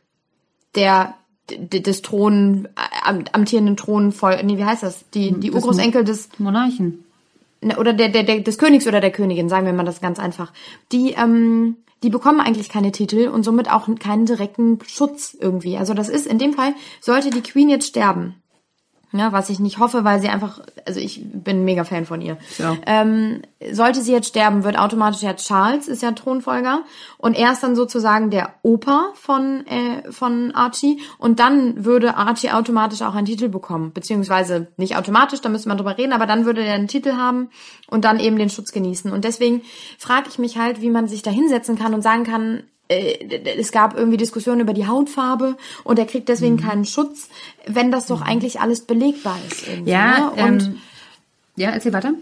[0.76, 1.16] der
[1.48, 2.68] des Thron,
[3.32, 5.08] amtierenden Thron voll, nee, wie heißt das?
[5.12, 7.06] Die, die Urgroßenkel des Monarchen
[7.66, 10.20] Ne, oder der, der, der des Königs oder der Königin, sagen wir mal das ganz
[10.20, 10.54] einfach,
[10.92, 15.76] die, ähm, die bekommen eigentlich keine Titel und somit auch keinen direkten Schutz irgendwie.
[15.76, 18.36] Also das ist in dem Fall, sollte die Queen jetzt sterben,
[19.12, 22.38] ja, was ich nicht hoffe, weil sie einfach, also ich bin mega Fan von ihr.
[22.58, 22.76] Ja.
[22.86, 23.42] Ähm,
[23.72, 26.80] sollte sie jetzt sterben, wird automatisch ja Charles, ist ja Thronfolger.
[27.18, 31.02] Und er ist dann sozusagen der Opa von, äh, von Archie.
[31.18, 33.92] Und dann würde Archie automatisch auch einen Titel bekommen.
[33.94, 37.50] Beziehungsweise nicht automatisch, da müssen wir drüber reden, aber dann würde er einen Titel haben
[37.90, 39.12] und dann eben den Schutz genießen.
[39.12, 39.62] Und deswegen
[39.98, 43.98] frage ich mich halt, wie man sich da hinsetzen kann und sagen kann, es gab
[43.98, 46.62] irgendwie Diskussionen über die Hautfarbe und er kriegt deswegen mhm.
[46.62, 47.30] keinen Schutz,
[47.66, 49.66] wenn das doch eigentlich alles belegbar ist.
[49.86, 50.44] Ja, ne?
[50.44, 50.82] und ähm,
[51.56, 52.14] ja, erzähl weiter.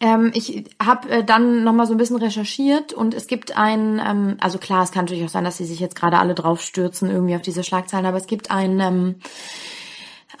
[0.00, 4.00] Ähm, ich habe äh, dann noch mal so ein bisschen recherchiert und es gibt ein,
[4.04, 6.60] ähm, also klar, es kann natürlich auch sein, dass sie sich jetzt gerade alle drauf
[6.62, 9.14] stürzen irgendwie auf diese Schlagzeilen, aber es gibt ein ähm,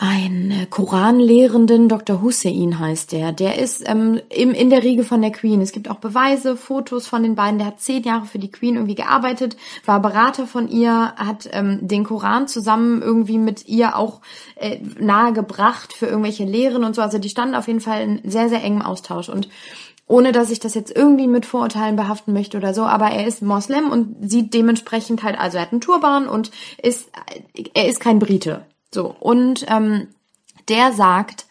[0.00, 2.22] ein Koranlehrenden, Dr.
[2.22, 3.32] Hussein heißt der.
[3.32, 5.60] Der ist ähm, im, in der Riege von der Queen.
[5.60, 7.58] Es gibt auch Beweise, Fotos von den beiden.
[7.58, 11.80] Der hat zehn Jahre für die Queen irgendwie gearbeitet, war Berater von ihr, hat ähm,
[11.82, 14.20] den Koran zusammen irgendwie mit ihr auch
[14.54, 17.02] äh, nahegebracht für irgendwelche Lehren und so.
[17.02, 19.28] Also die standen auf jeden Fall in sehr, sehr engem Austausch.
[19.28, 19.48] Und
[20.06, 23.42] ohne dass ich das jetzt irgendwie mit Vorurteilen behaften möchte oder so, aber er ist
[23.42, 27.10] Moslem und sieht dementsprechend halt, also er hat einen Turban und ist,
[27.74, 28.64] er ist kein Brite.
[28.92, 30.08] So, und ähm,
[30.68, 31.46] der sagt,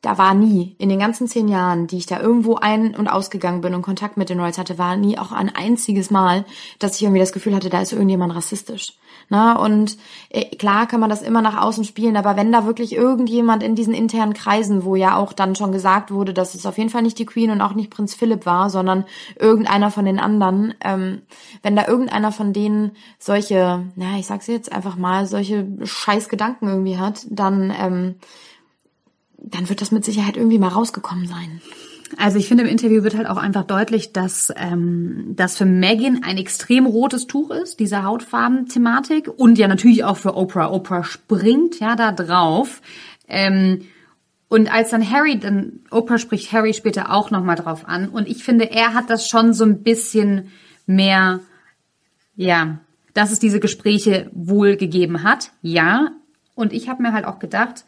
[0.00, 3.62] da war nie, in den ganzen zehn Jahren, die ich da irgendwo ein- und ausgegangen
[3.62, 6.44] bin und Kontakt mit den Royals hatte, war nie auch ein einziges Mal,
[6.78, 8.96] dass ich irgendwie das Gefühl hatte, da ist irgendjemand rassistisch.
[9.28, 9.98] Na, und
[10.30, 13.74] äh, klar kann man das immer nach außen spielen, aber wenn da wirklich irgendjemand in
[13.74, 17.02] diesen internen Kreisen, wo ja auch dann schon gesagt wurde, dass es auf jeden Fall
[17.02, 19.04] nicht die Queen und auch nicht Prinz Philipp war, sondern
[19.36, 21.22] irgendeiner von den anderen, ähm,
[21.62, 26.68] wenn da irgendeiner von denen solche, na, ich sag's jetzt einfach mal, solche scheiß Gedanken
[26.68, 28.14] irgendwie hat, dann ähm,
[29.38, 31.60] dann wird das mit Sicherheit irgendwie mal rausgekommen sein.
[32.16, 36.22] Also ich finde, im Interview wird halt auch einfach deutlich, dass ähm, das für Megan
[36.22, 39.28] ein extrem rotes Tuch ist, diese Hautfarben-Thematik.
[39.28, 40.70] Und ja natürlich auch für Oprah.
[40.72, 42.80] Oprah springt ja da drauf.
[43.28, 43.82] Ähm,
[44.48, 48.08] und als dann Harry, dann Oprah spricht Harry später auch nochmal drauf an.
[48.08, 50.50] Und ich finde, er hat das schon so ein bisschen
[50.86, 51.40] mehr,
[52.36, 52.78] ja,
[53.12, 55.50] dass es diese Gespräche wohl gegeben hat.
[55.60, 56.12] Ja.
[56.54, 57.84] Und ich habe mir halt auch gedacht,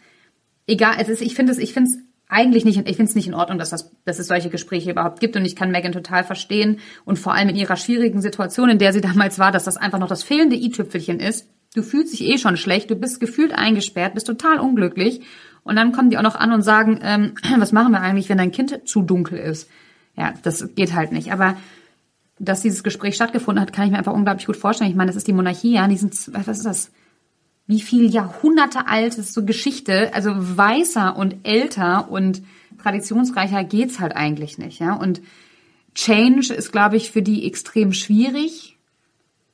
[0.71, 3.27] egal, es ist, ich finde es, ich finde es eigentlich nicht, ich finde es nicht
[3.27, 6.23] in Ordnung, dass, das, dass es solche Gespräche überhaupt gibt und ich kann Megan total
[6.25, 9.77] verstehen und vor allem in ihrer schwierigen Situation, in der sie damals war, dass das
[9.77, 11.49] einfach noch das fehlende i-Tüpfelchen ist.
[11.75, 15.23] Du fühlst dich eh schon schlecht, du bist gefühlt eingesperrt, bist total unglücklich
[15.63, 18.39] und dann kommen die auch noch an und sagen, ähm, was machen wir eigentlich, wenn
[18.39, 19.69] dein Kind zu dunkel ist?
[20.17, 21.33] Ja, das geht halt nicht.
[21.33, 21.57] Aber
[22.39, 24.91] dass dieses Gespräch stattgefunden hat, kann ich mir einfach unglaublich gut vorstellen.
[24.91, 26.91] Ich meine, das ist die Monarchie, ja, die sind, was ist das?
[27.71, 32.43] Wie viel Jahrhunderte alt ist so Geschichte, also weißer und älter und
[32.83, 34.95] traditionsreicher geht's halt eigentlich nicht, ja.
[34.95, 35.23] Und
[35.95, 38.77] Change ist, glaube ich, für die extrem schwierig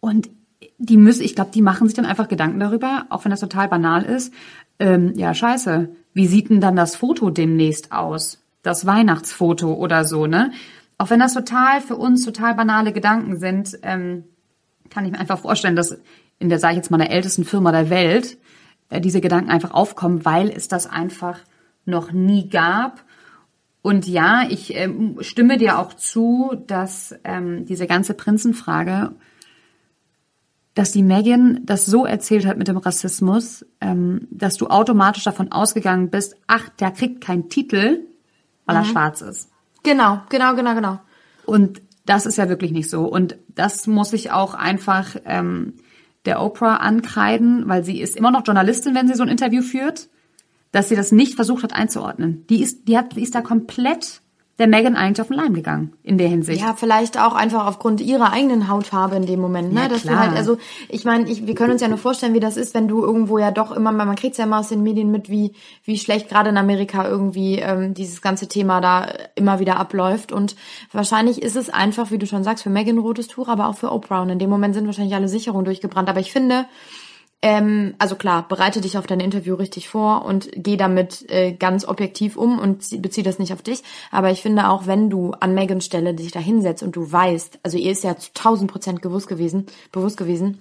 [0.01, 0.31] und
[0.79, 3.69] die müssen, ich glaube, die machen sich dann einfach Gedanken darüber, auch wenn das total
[3.69, 4.33] banal ist.
[4.79, 8.43] Ähm, ja, scheiße, wie sieht denn dann das Foto demnächst aus?
[8.63, 10.53] Das Weihnachtsfoto oder so, ne?
[10.97, 14.25] Auch wenn das total für uns total banale Gedanken sind, ähm,
[14.89, 15.99] kann ich mir einfach vorstellen, dass
[16.39, 18.39] in der, sage ich jetzt mal, der ältesten Firma der Welt,
[18.89, 21.41] äh, diese Gedanken einfach aufkommen, weil es das einfach
[21.85, 23.05] noch nie gab.
[23.83, 29.13] Und ja, ich ähm, stimme dir auch zu, dass ähm, diese ganze Prinzenfrage,
[30.75, 35.53] dass die Megan das so erzählt hat mit dem Rassismus, ähm, dass du automatisch davon
[35.53, 38.01] ausgegangen bist, ach, der kriegt keinen Titel,
[38.67, 38.83] weil mhm.
[38.83, 39.51] er schwarz ist.
[39.85, 41.01] Genau, genau, genau, genau.
[41.47, 43.05] Und das ist ja wirklich nicht so.
[43.05, 45.75] Und das muss ich auch einfach ähm,
[46.27, 50.09] der Oprah ankreiden, weil sie ist immer noch Journalistin, wenn sie so ein Interview führt,
[50.73, 52.45] dass sie das nicht versucht hat einzuordnen.
[52.49, 54.21] Die ist, die hat, die ist da komplett
[54.59, 56.63] der Megan eigentlich auf den Leim gegangen in der Hinsicht.
[56.63, 59.83] Ja, vielleicht auch einfach aufgrund ihrer eigenen Hautfarbe in dem Moment, ne?
[59.83, 60.15] Ja, Dass klar.
[60.15, 60.57] du halt, also
[60.89, 63.39] ich meine, ich, wir können uns ja nur vorstellen, wie das ist, wenn du irgendwo
[63.39, 65.53] ja doch immer, man kriegt's ja immer aus den Medien mit, wie
[65.85, 70.33] wie schlecht gerade in Amerika irgendwie ähm, dieses ganze Thema da immer wieder abläuft.
[70.33, 70.57] Und
[70.91, 73.93] wahrscheinlich ist es einfach, wie du schon sagst, für Megan rotes Tuch, aber auch für
[73.93, 74.23] Oprah.
[74.23, 76.09] Und in dem Moment sind wahrscheinlich alle Sicherungen durchgebrannt.
[76.09, 76.67] Aber ich finde,
[77.49, 81.87] ähm, also klar, bereite dich auf dein Interview richtig vor und geh damit äh, ganz
[81.87, 83.85] objektiv um und zie- bezieh das nicht auf dich.
[84.11, 87.61] Aber ich finde auch, wenn du an Megans Stelle dich da hinsetzt und du weißt,
[87.63, 90.59] also ihr ist ja zu 1000 Prozent gewusst gewesen, bewusst gewesen,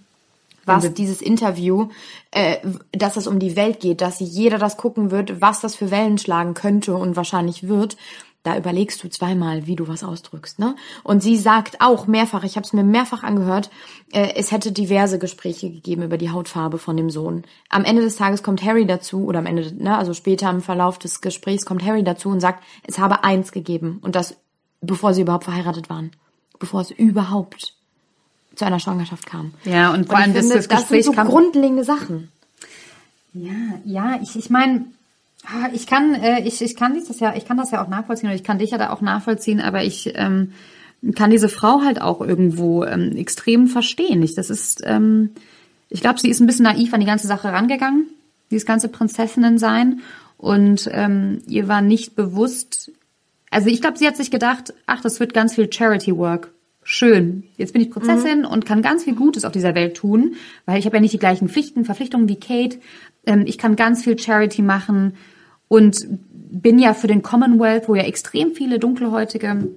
[0.67, 1.87] was dieses Interview,
[2.29, 2.57] äh,
[2.91, 6.19] dass es um die Welt geht, dass jeder das gucken wird, was das für Wellen
[6.19, 7.97] schlagen könnte und wahrscheinlich wird.
[8.45, 10.75] Da überlegst du zweimal, wie du was ausdrückst, ne?
[11.03, 13.71] Und sie sagt auch mehrfach, ich habe es mir mehrfach angehört,
[14.13, 17.43] äh, es hätte diverse Gespräche gegeben über die Hautfarbe von dem Sohn.
[17.69, 20.99] Am Ende des Tages kommt Harry dazu oder am Ende, ne, also später im Verlauf
[20.99, 24.37] des Gesprächs kommt Harry dazu und sagt, es habe eins gegeben und das
[24.85, 26.11] bevor sie überhaupt verheiratet waren,
[26.59, 27.73] bevor es überhaupt
[28.55, 29.53] zu einer Schwangerschaft kam.
[29.63, 32.31] Ja, und vor Und allem ich das, finde, das das Gespräch sind so grundlegende Sachen.
[33.33, 33.51] Ja,
[33.83, 34.85] ja, ich, ich meine,
[35.73, 38.35] ich kann, äh, ich, ich kann das ja, ich kann das ja auch nachvollziehen und
[38.35, 40.51] ich kann dich ja da auch nachvollziehen, aber ich ähm,
[41.15, 44.23] kann diese Frau halt auch irgendwo ähm, extrem verstehen.
[44.23, 45.31] Ich, das ist, ähm,
[45.89, 48.07] ich glaube, sie ist ein bisschen naiv an die ganze Sache rangegangen,
[48.51, 50.01] dieses ganze Prinzessinnen sein
[50.37, 52.91] und ähm, ihr war nicht bewusst.
[53.51, 56.51] Also ich glaube, sie hat sich gedacht, ach, das wird ganz viel Charity Work.
[56.87, 57.45] Schön.
[57.57, 60.35] Jetzt bin ich Prinzessin und kann ganz viel Gutes auf dieser Welt tun,
[60.67, 62.77] weil ich habe ja nicht die gleichen Pflichten, Verpflichtungen wie Kate.
[63.25, 65.13] Ähm, ich kann ganz viel Charity machen
[65.67, 66.05] und
[66.51, 69.67] bin ja für den Commonwealth, wo ja extrem viele dunkelhäutige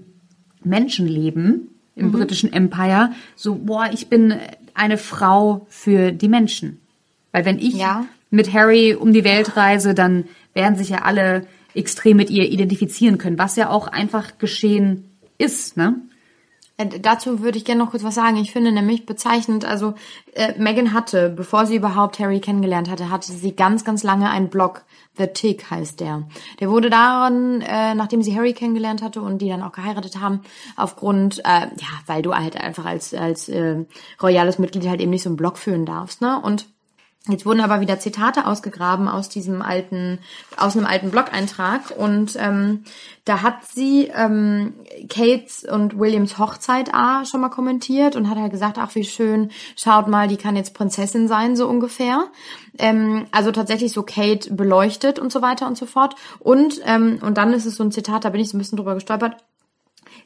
[0.62, 4.34] Menschen leben im britischen Empire, so, boah, ich bin
[4.74, 6.78] eine Frau für die Menschen.
[7.32, 8.06] Weil wenn ich Ja.
[8.30, 10.24] mit Harry um die Welt reise, dann
[10.54, 15.04] werden sich ja alle extrem mit ihr identifizieren können, was ja auch einfach geschehen
[15.38, 15.96] ist, ne?
[16.78, 18.38] Äh, Dazu würde ich gerne noch kurz was sagen.
[18.38, 19.94] Ich finde nämlich bezeichnend, also
[20.32, 24.48] äh, Megan hatte, bevor sie überhaupt Harry kennengelernt hatte, hatte sie ganz, ganz lange einen
[24.48, 24.84] Blog.
[25.18, 26.28] The Tick heißt der.
[26.60, 30.42] Der wurde daran, äh, nachdem sie Harry kennengelernt hatte und die dann auch geheiratet haben,
[30.76, 33.84] aufgrund, äh, ja, weil du halt einfach als als äh,
[34.22, 36.40] royales Mitglied halt eben nicht so einen Blog führen darfst, ne?
[36.40, 36.68] Und
[37.26, 40.18] Jetzt wurden aber wieder Zitate ausgegraben aus diesem alten,
[40.56, 42.84] aus einem alten Blog-Eintrag und ähm,
[43.26, 44.72] da hat sie ähm,
[45.10, 49.50] Kates und Williams Hochzeit A schon mal kommentiert und hat halt gesagt, ach wie schön,
[49.76, 52.28] schaut mal, die kann jetzt Prinzessin sein, so ungefähr.
[52.78, 56.14] Ähm, also tatsächlich so Kate beleuchtet und so weiter und so fort.
[56.38, 58.76] Und, ähm, und dann ist es so ein Zitat, da bin ich so ein bisschen
[58.76, 59.36] drüber gestolpert,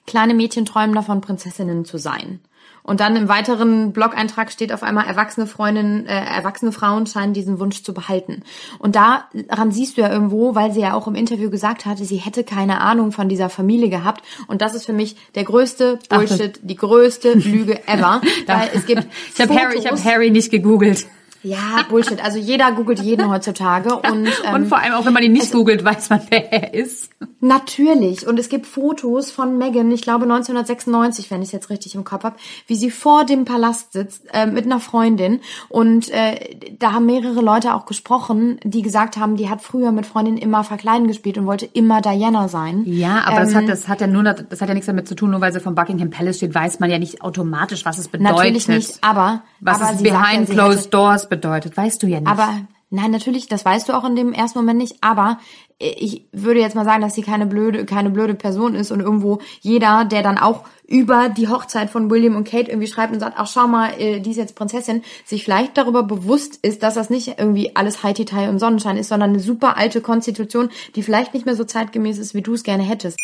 [0.06, 2.40] kleine Mädchen träumen davon, Prinzessinnen zu sein.
[2.82, 7.60] Und dann im weiteren Blog-Eintrag steht auf einmal, erwachsene Freundinnen, äh, erwachsene Frauen scheinen diesen
[7.60, 8.42] Wunsch zu behalten.
[8.78, 12.16] Und daran siehst du ja irgendwo, weil sie ja auch im Interview gesagt hatte, sie
[12.16, 14.24] hätte keine Ahnung von dieser Familie gehabt.
[14.48, 18.20] Und das ist für mich der größte Bullshit, die größte Lüge ever.
[18.46, 21.06] weil es gibt Ich habe Harry, ich habe Harry nicht gegoogelt.
[21.42, 22.22] Ja, Bullshit.
[22.22, 23.94] Also jeder googelt jeden heutzutage.
[23.96, 26.74] Und, ähm, Und vor allem auch, wenn man ihn nicht googelt, weiß man, wer er
[26.74, 27.10] ist.
[27.40, 28.26] Natürlich.
[28.26, 32.04] Und es gibt Fotos von Megan, ich glaube 1996, wenn ich es jetzt richtig im
[32.04, 35.40] Kopf habe, wie sie vor dem Palast sitzt äh, mit einer Freundin.
[35.68, 40.06] Und äh, da haben mehrere Leute auch gesprochen, die gesagt haben, die hat früher mit
[40.06, 42.82] Freundinnen immer Verkleiden gespielt und wollte immer Diana sein.
[42.86, 45.14] Ja, aber das Ähm, hat das hat ja nur das hat ja nichts damit zu
[45.14, 48.08] tun, nur weil sie vom Buckingham Palace steht, weiß man ja nicht automatisch, was es
[48.08, 48.36] bedeutet.
[48.36, 52.28] Natürlich nicht, aber was aber sagt behind ja, closed doors bedeutet, weißt du ja nicht.
[52.28, 54.96] Aber nein, natürlich, das weißt du auch in dem ersten Moment nicht.
[55.00, 55.38] Aber
[55.80, 59.00] äh, ich würde jetzt mal sagen, dass sie keine blöde, keine blöde Person ist und
[59.00, 63.20] irgendwo jeder, der dann auch über die Hochzeit von William und Kate irgendwie schreibt und
[63.20, 66.92] sagt, ach schau mal, äh, die ist jetzt Prinzessin, sich vielleicht darüber bewusst ist, dass
[66.92, 71.32] das nicht irgendwie alles Haiti-Tai und Sonnenschein ist, sondern eine super alte Konstitution, die vielleicht
[71.32, 73.16] nicht mehr so zeitgemäß ist, wie du es gerne hättest.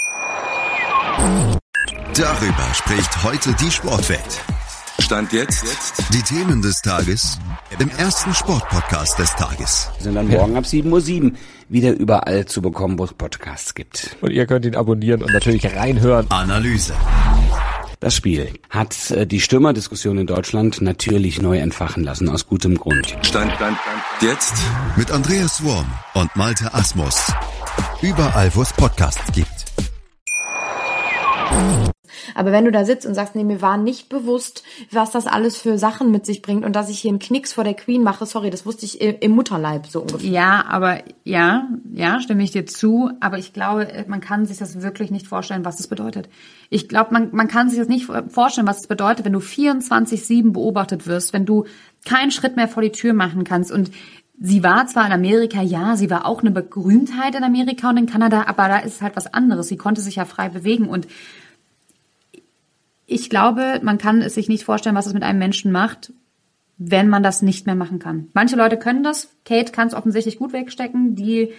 [2.15, 4.43] Darüber spricht heute die Sportwelt.
[5.01, 5.65] Stand jetzt.
[6.13, 7.39] Die Themen des Tages
[7.79, 9.89] im ersten Sportpodcast des Tages.
[10.01, 11.33] sind dann morgen ab 7.07 Uhr
[11.69, 14.17] wieder überall zu bekommen, wo es Podcasts gibt.
[14.21, 16.27] Und ihr könnt ihn abonnieren und natürlich reinhören.
[16.31, 16.95] Analyse.
[18.01, 23.17] Das Spiel hat äh, die Stürmerdiskussion in Deutschland natürlich neu entfachen lassen, aus gutem Grund.
[23.23, 23.77] Stand, Stand,
[24.21, 24.55] jetzt.
[24.97, 27.33] Mit Andreas Worm und Malte Asmus.
[28.01, 29.65] Überall, wo es Podcasts gibt.
[32.35, 35.57] Aber wenn du da sitzt und sagst, nee, mir war nicht bewusst, was das alles
[35.57, 38.27] für Sachen mit sich bringt und dass ich hier einen Knicks vor der Queen mache,
[38.27, 40.31] sorry, das wusste ich im Mutterleib so ungefähr.
[40.31, 43.11] ja, aber ja, ja, stimme ich dir zu.
[43.21, 46.29] Aber ich glaube, man kann sich das wirklich nicht vorstellen, was das bedeutet.
[46.71, 50.53] Ich glaube, man, man kann sich das nicht vorstellen, was es bedeutet, wenn du 24-7
[50.53, 51.65] beobachtet wirst, wenn du
[52.05, 53.91] keinen Schritt mehr vor die Tür machen kannst und
[54.41, 58.07] Sie war zwar in Amerika, ja, sie war auch eine Berühmtheit in Amerika und in
[58.07, 59.69] Kanada, aber da ist halt was anderes.
[59.69, 61.09] Sie konnte sich ja frei bewegen und
[63.11, 66.13] ich glaube, man kann es sich nicht vorstellen, was es mit einem Menschen macht,
[66.77, 68.29] wenn man das nicht mehr machen kann.
[68.35, 69.31] Manche Leute können das.
[69.45, 71.17] Kate kann es offensichtlich gut wegstecken.
[71.17, 71.53] Die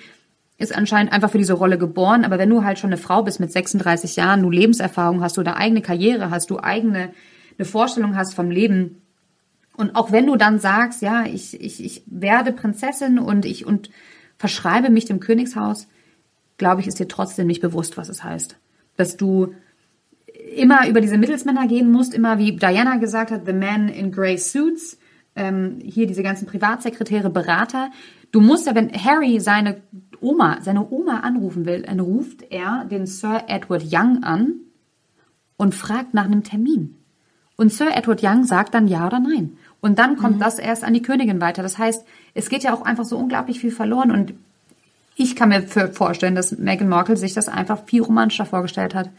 [0.60, 2.24] ist anscheinend einfach für diese Rolle geboren.
[2.24, 5.42] Aber wenn du halt schon eine Frau bist mit 36 Jahren, du Lebenserfahrung hast, du
[5.42, 7.10] eine eigene Karriere hast, du eigene
[7.58, 9.02] eine Vorstellung hast vom Leben,
[9.80, 13.90] und auch wenn du dann sagst, ja, ich, ich, ich werde Prinzessin und ich und
[14.38, 15.88] verschreibe mich dem Königshaus,
[16.58, 18.58] glaube ich, ist dir trotzdem nicht bewusst, was es heißt.
[18.98, 19.54] Dass du
[20.54, 24.38] immer über diese Mittelsmänner gehen musst, immer wie Diana gesagt hat, the man in grey
[24.38, 24.98] suits,
[25.38, 27.90] ähm, hier diese ganzen Privatsekretäre, Berater.
[28.32, 29.82] Du musst ja, wenn Harry seine
[30.20, 34.56] Oma, seine Oma anrufen will, dann ruft er den Sir Edward Young an
[35.56, 36.96] und fragt nach einem Termin.
[37.60, 39.58] Und Sir Edward Young sagt dann ja oder nein.
[39.82, 40.42] Und dann kommt mhm.
[40.42, 41.64] das erst an die Königin weiter.
[41.64, 44.12] Das heißt, es geht ja auch einfach so unglaublich viel verloren.
[44.12, 44.34] Und
[45.16, 49.10] ich kann mir vorstellen, dass Meghan Markle sich das einfach viel romantischer vorgestellt hat.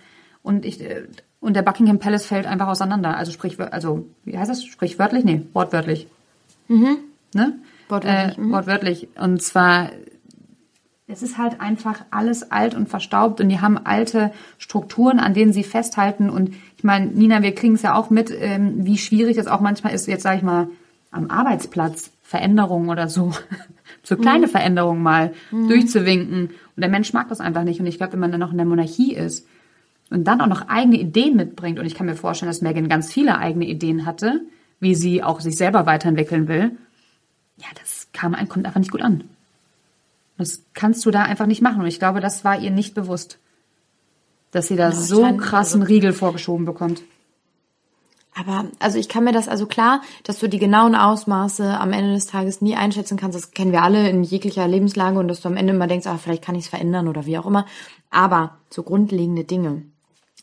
[0.42, 1.04] Und ich, äh,
[1.40, 3.16] und der Buckingham Palace fällt einfach auseinander.
[3.16, 4.64] Also sprich, also, wie heißt das?
[4.64, 5.24] Sprichwörtlich?
[5.24, 6.06] Nee, wortwörtlich.
[6.68, 6.98] Mhm.
[7.34, 7.54] Ne?
[7.88, 8.38] Wortwörtlich.
[8.38, 8.52] Äh, mhm.
[8.52, 9.08] Wortwörtlich.
[9.18, 9.90] Und zwar,
[11.10, 15.52] es ist halt einfach alles alt und verstaubt und die haben alte Strukturen, an denen
[15.52, 16.30] sie festhalten.
[16.30, 19.60] Und ich meine, Nina, wir kriegen es ja auch mit, ähm, wie schwierig es auch
[19.60, 20.68] manchmal ist, jetzt sage ich mal,
[21.10, 23.32] am Arbeitsplatz Veränderungen oder so,
[24.04, 24.50] so kleine mhm.
[24.50, 25.68] Veränderungen mal mhm.
[25.68, 26.50] durchzuwinken.
[26.76, 27.80] Und der Mensch mag das einfach nicht.
[27.80, 29.48] Und ich glaube, wenn man dann noch in der Monarchie ist
[30.10, 33.12] und dann auch noch eigene Ideen mitbringt, und ich kann mir vorstellen, dass Megan ganz
[33.12, 34.42] viele eigene Ideen hatte,
[34.78, 36.76] wie sie auch sich selber weiterentwickeln will,
[37.56, 39.24] ja, das kam, kommt einfach nicht gut an.
[40.40, 41.80] Das kannst du da einfach nicht machen.
[41.80, 43.38] Und ich glaube, das war ihr nicht bewusst,
[44.50, 47.02] dass sie da ja, so krassen also, Riegel vorgeschoben bekommt.
[48.34, 52.14] Aber also ich kann mir das also klar, dass du die genauen Ausmaße am Ende
[52.14, 53.36] des Tages nie einschätzen kannst.
[53.36, 56.16] Das kennen wir alle in jeglicher Lebenslage und dass du am Ende immer denkst, ah,
[56.16, 57.66] vielleicht kann ich es verändern oder wie auch immer.
[58.08, 59.82] Aber so grundlegende Dinge,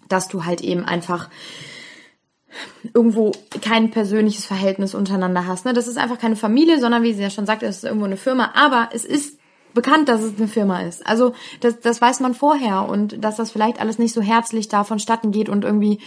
[0.09, 1.29] dass du halt eben einfach
[2.93, 3.31] irgendwo
[3.61, 5.65] kein persönliches Verhältnis untereinander hast.
[5.65, 5.73] Ne?
[5.73, 8.17] Das ist einfach keine Familie, sondern wie sie ja schon sagt, es ist irgendwo eine
[8.17, 8.51] Firma.
[8.53, 9.36] Aber es ist
[9.77, 11.05] bekannt, dass es eine Firma ist.
[11.05, 14.83] Also das, das weiß man vorher und dass das vielleicht alles nicht so herzlich da
[14.83, 15.99] vonstatten geht und irgendwie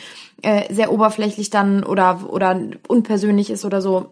[0.42, 4.10] äh, sehr oberflächlich dann oder oder unpersönlich ist oder so.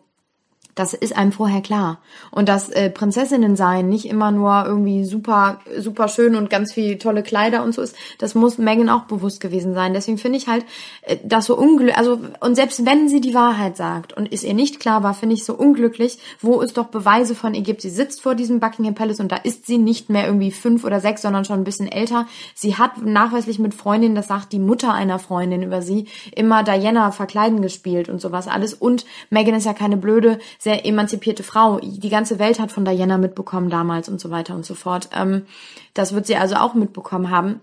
[0.79, 1.99] Das ist einem vorher klar.
[2.31, 6.99] Und dass äh, Prinzessinnen sein nicht immer nur irgendwie super, super schön und ganz viel
[6.99, 9.93] tolle Kleider und so ist, das muss Megan auch bewusst gewesen sein.
[9.93, 10.65] Deswegen finde ich halt,
[11.03, 14.55] äh, das so unglücklich, also, und selbst wenn sie die Wahrheit sagt und es ihr
[14.55, 17.83] nicht klar war, finde ich so unglücklich, wo es doch Beweise von ihr gibt.
[17.83, 21.01] Sie sitzt vor diesem Buckingham Palace und da ist sie nicht mehr irgendwie fünf oder
[21.01, 22.29] sechs, sondern schon ein bisschen älter.
[22.55, 27.11] Sie hat nachweislich mit Freundinnen, das sagt die Mutter einer Freundin über sie, immer Diana
[27.11, 28.75] verkleiden gespielt und sowas alles.
[28.75, 30.39] Und Megan ist ja keine blöde,
[30.69, 31.81] sehr emanzipierte Frau.
[31.81, 35.09] Die ganze Welt hat von Diana mitbekommen damals und so weiter und so fort.
[35.15, 35.47] Ähm,
[35.95, 37.61] das wird sie also auch mitbekommen haben.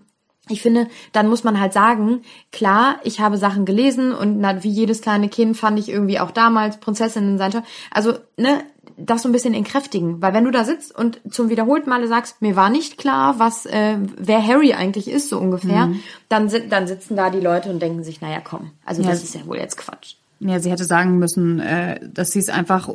[0.48, 4.70] Ich finde, dann muss man halt sagen, klar, ich habe Sachen gelesen und na, wie
[4.70, 7.62] jedes kleine Kind fand ich irgendwie auch damals Prinzessinnen sein.
[7.92, 8.64] Also, ne,
[8.96, 12.42] das so ein bisschen entkräftigen, weil wenn du da sitzt und zum wiederholten Male sagst,
[12.42, 16.00] mir war nicht klar, was äh, wer Harry eigentlich ist so ungefähr, mhm.
[16.28, 19.10] dann dann sitzen da die Leute und denken sich, naja, komm, also ja.
[19.10, 20.14] das ist ja wohl jetzt Quatsch.
[20.40, 22.88] Ja, sie hätte sagen müssen, äh, dass sie es einfach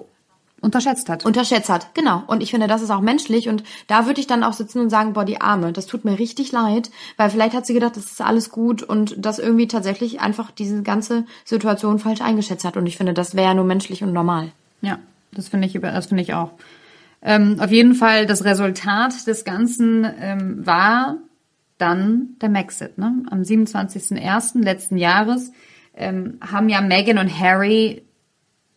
[0.62, 1.25] unterschätzt hat.
[1.25, 2.23] Unterschätzt hat, genau.
[2.27, 3.49] Und ich finde, das ist auch menschlich.
[3.49, 6.19] Und da würde ich dann auch sitzen und sagen, boah, die Arme, das tut mir
[6.19, 10.21] richtig leid, weil vielleicht hat sie gedacht, das ist alles gut und das irgendwie tatsächlich
[10.21, 12.77] einfach diese ganze Situation falsch eingeschätzt hat.
[12.77, 14.51] Und ich finde, das wäre ja nur menschlich und normal.
[14.82, 14.99] Ja,
[15.32, 16.51] das finde ich, das finde ich auch.
[17.23, 21.17] Ähm, auf jeden Fall, das Resultat des Ganzen ähm, war
[21.77, 22.97] dann der Maxit.
[22.97, 23.23] Ne?
[23.30, 24.63] Am 27.01.
[24.63, 25.51] letzten Jahres
[25.95, 28.04] ähm, haben ja Meghan und Harry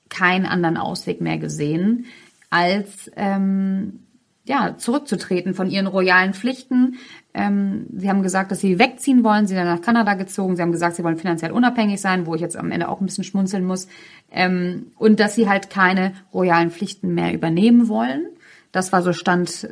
[0.08, 2.06] keinen anderen Ausweg mehr gesehen,
[2.50, 4.00] als ähm,
[4.44, 6.96] ja, zurückzutreten von ihren royalen Pflichten.
[7.32, 9.46] Ähm, sie haben gesagt, dass sie wegziehen wollen.
[9.46, 10.54] Sie sind nach Kanada gezogen.
[10.54, 13.06] Sie haben gesagt, sie wollen finanziell unabhängig sein, wo ich jetzt am Ende auch ein
[13.06, 13.88] bisschen schmunzeln muss.
[14.30, 18.26] Ähm, und dass sie halt keine royalen Pflichten mehr übernehmen wollen.
[18.70, 19.66] Das war so Stand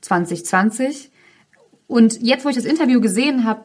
[0.00, 1.10] 2020.
[1.86, 3.62] Und jetzt, wo ich das Interview gesehen habe,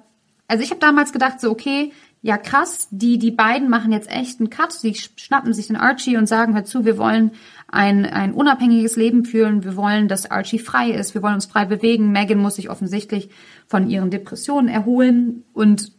[0.48, 1.92] also ich habe damals gedacht, so okay,
[2.24, 6.16] ja krass, die, die beiden machen jetzt echt einen Cut, die schnappen sich den Archie
[6.16, 7.32] und sagen, hör zu, wir wollen
[7.68, 11.66] ein, ein unabhängiges Leben führen, wir wollen, dass Archie frei ist, wir wollen uns frei
[11.66, 12.14] bewegen.
[12.14, 13.30] Megan muss sich offensichtlich
[13.68, 15.92] von ihren Depressionen erholen und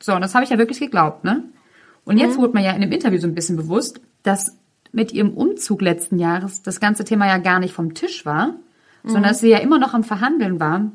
[0.00, 1.44] so, und das habe ich ja wirklich geglaubt, ne?
[2.04, 2.42] Und jetzt mhm.
[2.42, 4.56] wurde mir ja in dem Interview so ein bisschen bewusst, dass
[4.90, 8.58] mit ihrem Umzug letzten Jahres das ganze Thema ja gar nicht vom Tisch war, mhm.
[9.04, 10.90] sondern dass sie ja immer noch am Verhandeln war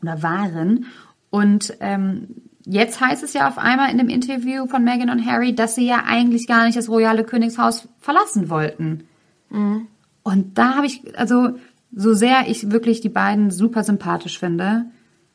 [0.00, 0.86] oder waren
[1.30, 5.54] und ähm, Jetzt heißt es ja auf einmal in dem Interview von Meghan und Harry,
[5.54, 9.04] dass sie ja eigentlich gar nicht das royale Königshaus verlassen wollten.
[9.48, 9.86] Mhm.
[10.22, 11.54] Und da habe ich, also
[11.92, 14.84] so sehr ich wirklich die beiden super sympathisch finde,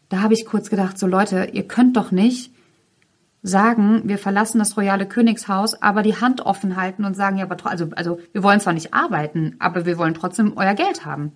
[0.09, 2.53] da habe ich kurz gedacht, so Leute, ihr könnt doch nicht
[3.41, 7.57] sagen, wir verlassen das royale Königshaus, aber die Hand offen halten und sagen, ja, aber
[7.65, 11.31] also, also wir wollen zwar nicht arbeiten, aber wir wollen trotzdem euer Geld haben.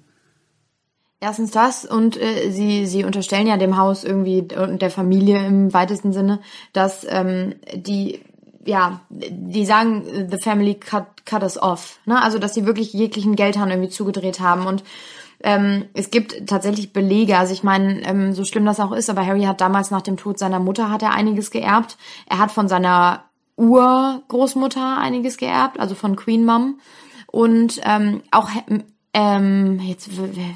[1.20, 5.74] Erstens das und äh, sie sie unterstellen ja dem Haus irgendwie und der Familie im
[5.74, 6.40] weitesten Sinne,
[6.74, 8.22] dass ähm, die
[8.66, 12.22] ja die sagen the family cut cut us off, ne?
[12.22, 14.84] Also dass sie wirklich jeglichen Geldhahn irgendwie zugedreht haben und
[15.44, 19.26] ähm, es gibt tatsächlich Belege, also ich meine, ähm, so schlimm das auch ist, aber
[19.26, 21.98] Harry hat damals nach dem Tod seiner Mutter hat er einiges geerbt.
[22.28, 23.24] Er hat von seiner
[23.56, 26.80] Urgroßmutter einiges geerbt, also von Queen Mom
[27.28, 28.50] und ähm, auch
[29.14, 30.10] ähm, jetzt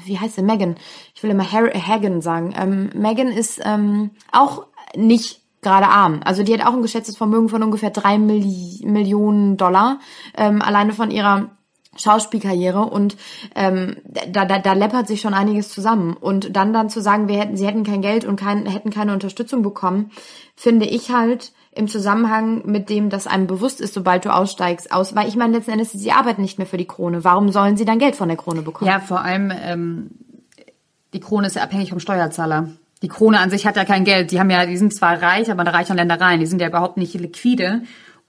[0.06, 0.76] wie heißt sie Megan?
[1.14, 2.54] Ich will immer Hagen sagen.
[2.56, 6.20] Ähm, Megan ist ähm, auch nicht gerade arm.
[6.24, 10.00] Also die hat auch ein geschätztes Vermögen von ungefähr drei Milli Millionen Dollar
[10.36, 11.50] ähm, alleine von ihrer
[11.96, 13.16] Schauspielkarriere und
[13.54, 16.16] ähm, da, da, da läppert sich schon einiges zusammen.
[16.16, 19.12] Und dann dann zu sagen, wir hätten, sie hätten kein Geld und kein, hätten keine
[19.12, 20.10] Unterstützung bekommen,
[20.56, 25.14] finde ich halt im Zusammenhang mit dem, dass einem bewusst ist, sobald du aussteigst, aus,
[25.14, 27.24] weil ich meine, letzten Endes, sie arbeiten nicht mehr für die Krone.
[27.24, 28.90] Warum sollen sie dann Geld von der Krone bekommen?
[28.90, 30.10] Ja, vor allem, ähm,
[31.14, 32.68] die Krone ist ja abhängig vom Steuerzahler.
[33.00, 34.30] Die Krone an sich hat ja kein Geld.
[34.30, 36.40] Die haben ja, die sind zwar reich, aber eine reiche Ländereien.
[36.40, 37.82] Die sind ja überhaupt nicht liquide.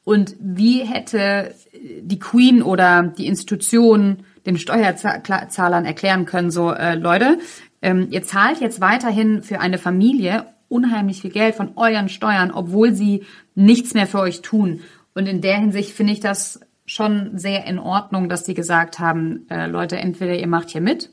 [0.03, 1.53] Und wie hätte
[2.01, 7.37] die Queen oder die Institution den Steuerzahlern erklären können, so äh, Leute,
[7.81, 12.93] ähm, ihr zahlt jetzt weiterhin für eine Familie unheimlich viel Geld von euren Steuern, obwohl
[12.93, 13.23] sie
[13.55, 14.81] nichts mehr für euch tun.
[15.13, 19.45] Und in der Hinsicht finde ich das schon sehr in Ordnung, dass die gesagt haben,
[19.49, 21.09] äh, Leute, entweder ihr macht hier mit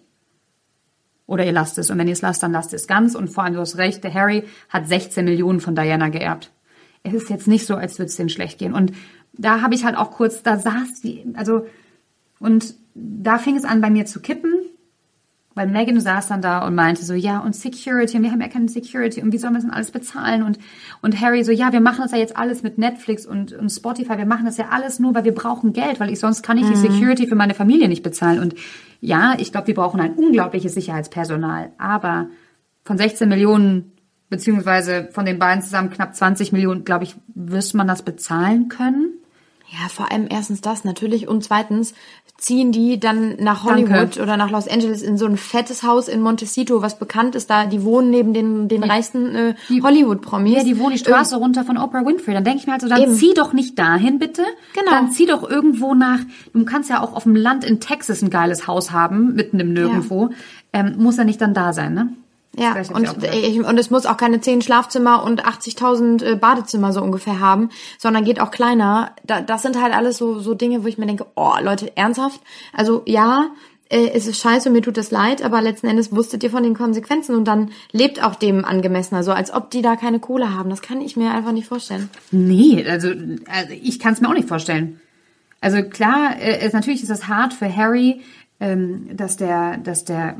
[1.26, 1.90] oder ihr lasst es.
[1.90, 3.14] Und wenn ihr es lasst, dann lasst es ganz.
[3.14, 6.50] Und vor allem, du hast recht, der Harry hat 16 Millionen von Diana geerbt.
[7.02, 8.74] Es ist jetzt nicht so, als würde es denen schlecht gehen.
[8.74, 8.92] Und
[9.32, 11.66] da habe ich halt auch kurz, da saß die, also,
[12.40, 14.52] und da fing es an bei mir zu kippen,
[15.54, 18.48] weil Megan saß dann da und meinte so, ja, und Security, und wir haben ja
[18.48, 20.42] keine Security, und wie sollen wir das denn alles bezahlen?
[20.44, 20.58] Und,
[21.02, 24.16] und Harry so, ja, wir machen das ja jetzt alles mit Netflix und, und Spotify,
[24.16, 26.66] wir machen das ja alles nur, weil wir brauchen Geld, weil ich sonst kann ich
[26.66, 26.92] die mhm.
[26.92, 28.38] Security für meine Familie nicht bezahlen.
[28.38, 28.54] Und
[29.00, 32.28] ja, ich glaube, wir brauchen ein unglaubliches Sicherheitspersonal, aber
[32.84, 33.92] von 16 Millionen
[34.28, 39.19] beziehungsweise von den beiden zusammen knapp 20 Millionen, glaube ich, wirst man das bezahlen können.
[39.72, 41.94] Ja, vor allem erstens das natürlich und zweitens
[42.36, 44.22] ziehen die dann nach Hollywood Danke.
[44.22, 47.66] oder nach Los Angeles in so ein fettes Haus in Montecito, was bekannt ist, da
[47.66, 50.56] die wohnen neben den den die, reichsten äh, Hollywood-Promis.
[50.56, 52.34] Ja, die wohnen die Straße ähm, runter von Oprah Winfrey.
[52.34, 53.14] Dann denke ich mir halt so, dann eben.
[53.14, 54.42] zieh doch nicht dahin bitte.
[54.74, 54.90] Genau.
[54.90, 56.20] Dann zieh doch irgendwo nach.
[56.52, 59.72] Du kannst ja auch auf dem Land in Texas ein geiles Haus haben, mitten im
[59.72, 60.30] Nirgendwo.
[60.30, 60.80] Ja.
[60.80, 62.12] Ähm, muss ja nicht dann da sein, ne?
[62.58, 67.00] Ja, und, ich, und es muss auch keine zehn Schlafzimmer und 80.000 äh, Badezimmer so
[67.00, 69.14] ungefähr haben, sondern geht auch kleiner.
[69.24, 72.40] Da, das sind halt alles so, so Dinge, wo ich mir denke, oh, Leute, ernsthaft?
[72.72, 73.50] Also ja,
[73.88, 76.74] äh, es ist scheiße, mir tut es leid, aber letzten Endes wusstet ihr von den
[76.74, 80.70] Konsequenzen und dann lebt auch dem angemessener, so als ob die da keine Kohle haben.
[80.70, 82.10] Das kann ich mir einfach nicht vorstellen.
[82.32, 85.00] Nee, also, also ich kann es mir auch nicht vorstellen.
[85.60, 88.22] Also klar, äh, natürlich ist das hart für Harry,
[88.60, 90.36] ähm, dass der, dass der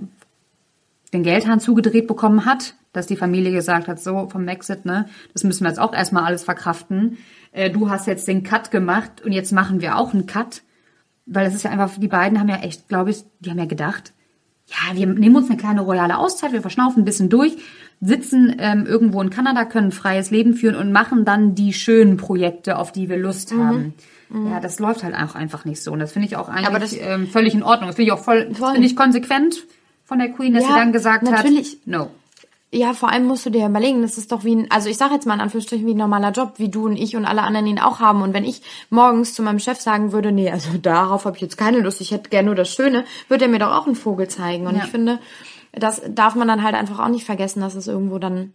[1.13, 5.45] den Geldhahn zugedreht bekommen hat, dass die Familie gesagt hat, so vom Exit, ne, das
[5.45, 7.19] müssen wir jetzt auch erstmal alles verkraften.
[7.53, 10.63] Äh, du hast jetzt den Cut gemacht und jetzt machen wir auch einen Cut.
[11.27, 13.67] Weil es ist ja einfach, die beiden haben ja echt, glaube ich, die haben ja
[13.67, 14.13] gedacht,
[14.67, 17.57] ja, wir nehmen uns eine kleine royale Auszeit, wir verschnaufen ein bisschen durch,
[18.01, 22.17] sitzen ähm, irgendwo in Kanada, können ein freies Leben führen und machen dann die schönen
[22.17, 23.65] Projekte, auf die wir Lust mhm.
[23.65, 23.95] haben.
[24.29, 24.51] Mhm.
[24.51, 25.93] Ja, das läuft halt auch einfach nicht so.
[25.93, 27.89] Und das finde ich auch eigentlich das, ähm, völlig in Ordnung.
[27.89, 28.73] Das finde ich auch voll, voll.
[28.73, 29.67] finde ich konsequent
[30.11, 31.71] von der Queen, dass ja, sie dann gesagt natürlich.
[31.71, 32.11] hat, no.
[32.73, 35.15] Ja, vor allem musst du dir überlegen, das ist doch wie ein, also ich sage
[35.15, 37.69] jetzt mal in Anführungsstrichen wie ein normaler Job, wie du und ich und alle anderen
[37.69, 38.21] ihn auch haben.
[38.21, 41.57] Und wenn ich morgens zu meinem Chef sagen würde, nee, also darauf habe ich jetzt
[41.57, 44.27] keine Lust, ich hätte gerne nur das Schöne, würde er mir doch auch einen Vogel
[44.27, 44.67] zeigen.
[44.67, 44.83] Und ja.
[44.83, 45.21] ich finde,
[45.73, 48.53] das darf man dann halt einfach auch nicht vergessen, dass es irgendwo dann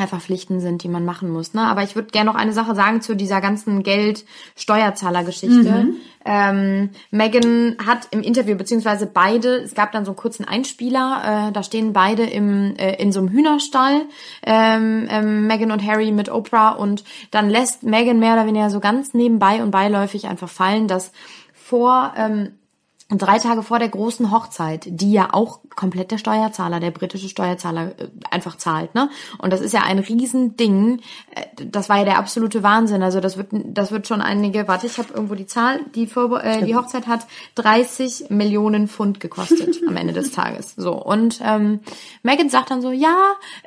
[0.00, 1.54] einfach Pflichten sind, die man machen muss.
[1.54, 1.62] Ne?
[1.62, 5.70] Aber ich würde gerne noch eine Sache sagen zu dieser ganzen Geld-Steuerzahler-Geschichte.
[5.70, 5.96] Mhm.
[6.24, 11.52] Ähm, Megan hat im Interview, beziehungsweise beide, es gab dann so einen kurzen Einspieler, äh,
[11.52, 14.02] da stehen beide im, äh, in so einem Hühnerstall,
[14.44, 18.80] ähm, ähm, Megan und Harry mit Oprah und dann lässt Megan mehr oder weniger so
[18.80, 21.12] ganz nebenbei und beiläufig einfach fallen, dass
[21.52, 22.52] vor ähm,
[23.10, 27.92] drei Tage vor der großen Hochzeit, die ja auch komplett der Steuerzahler, der britische Steuerzahler
[27.98, 29.08] äh, einfach zahlt, ne?
[29.38, 31.00] Und das ist ja ein Riesending.
[31.34, 33.02] Äh, das war ja der absolute Wahnsinn.
[33.02, 34.68] Also das wird, das wird schon einige.
[34.68, 35.80] Warte, ich habe irgendwo die Zahl.
[35.94, 40.74] Die, Vor äh, die Hochzeit hat 30 Millionen Pfund gekostet am Ende des Tages.
[40.76, 41.80] So und ähm,
[42.22, 43.16] Megan sagt dann so, ja,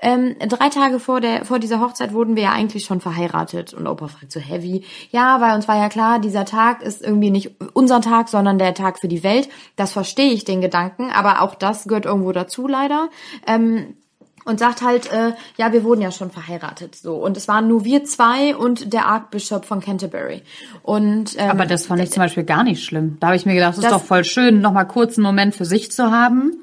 [0.03, 3.73] ähm, drei Tage vor der vor dieser Hochzeit wurden wir ja eigentlich schon verheiratet.
[3.73, 7.31] Und Opa fragt so heavy, ja, weil uns war ja klar, dieser Tag ist irgendwie
[7.31, 9.49] nicht unser Tag, sondern der Tag für die Welt Welt.
[9.75, 13.09] Das verstehe ich, den Gedanken, aber auch das gehört irgendwo dazu leider.
[13.47, 13.95] Ähm,
[14.43, 17.85] und sagt halt, äh, ja, wir wurden ja schon verheiratet, so und es waren nur
[17.85, 20.41] wir zwei und der Archbishop von Canterbury.
[20.81, 23.17] Und ähm, Aber das fand ich zum Beispiel gar nicht schlimm.
[23.19, 25.53] Da habe ich mir gedacht, es ist doch voll schön, noch mal kurz einen Moment
[25.53, 26.53] für sich zu haben,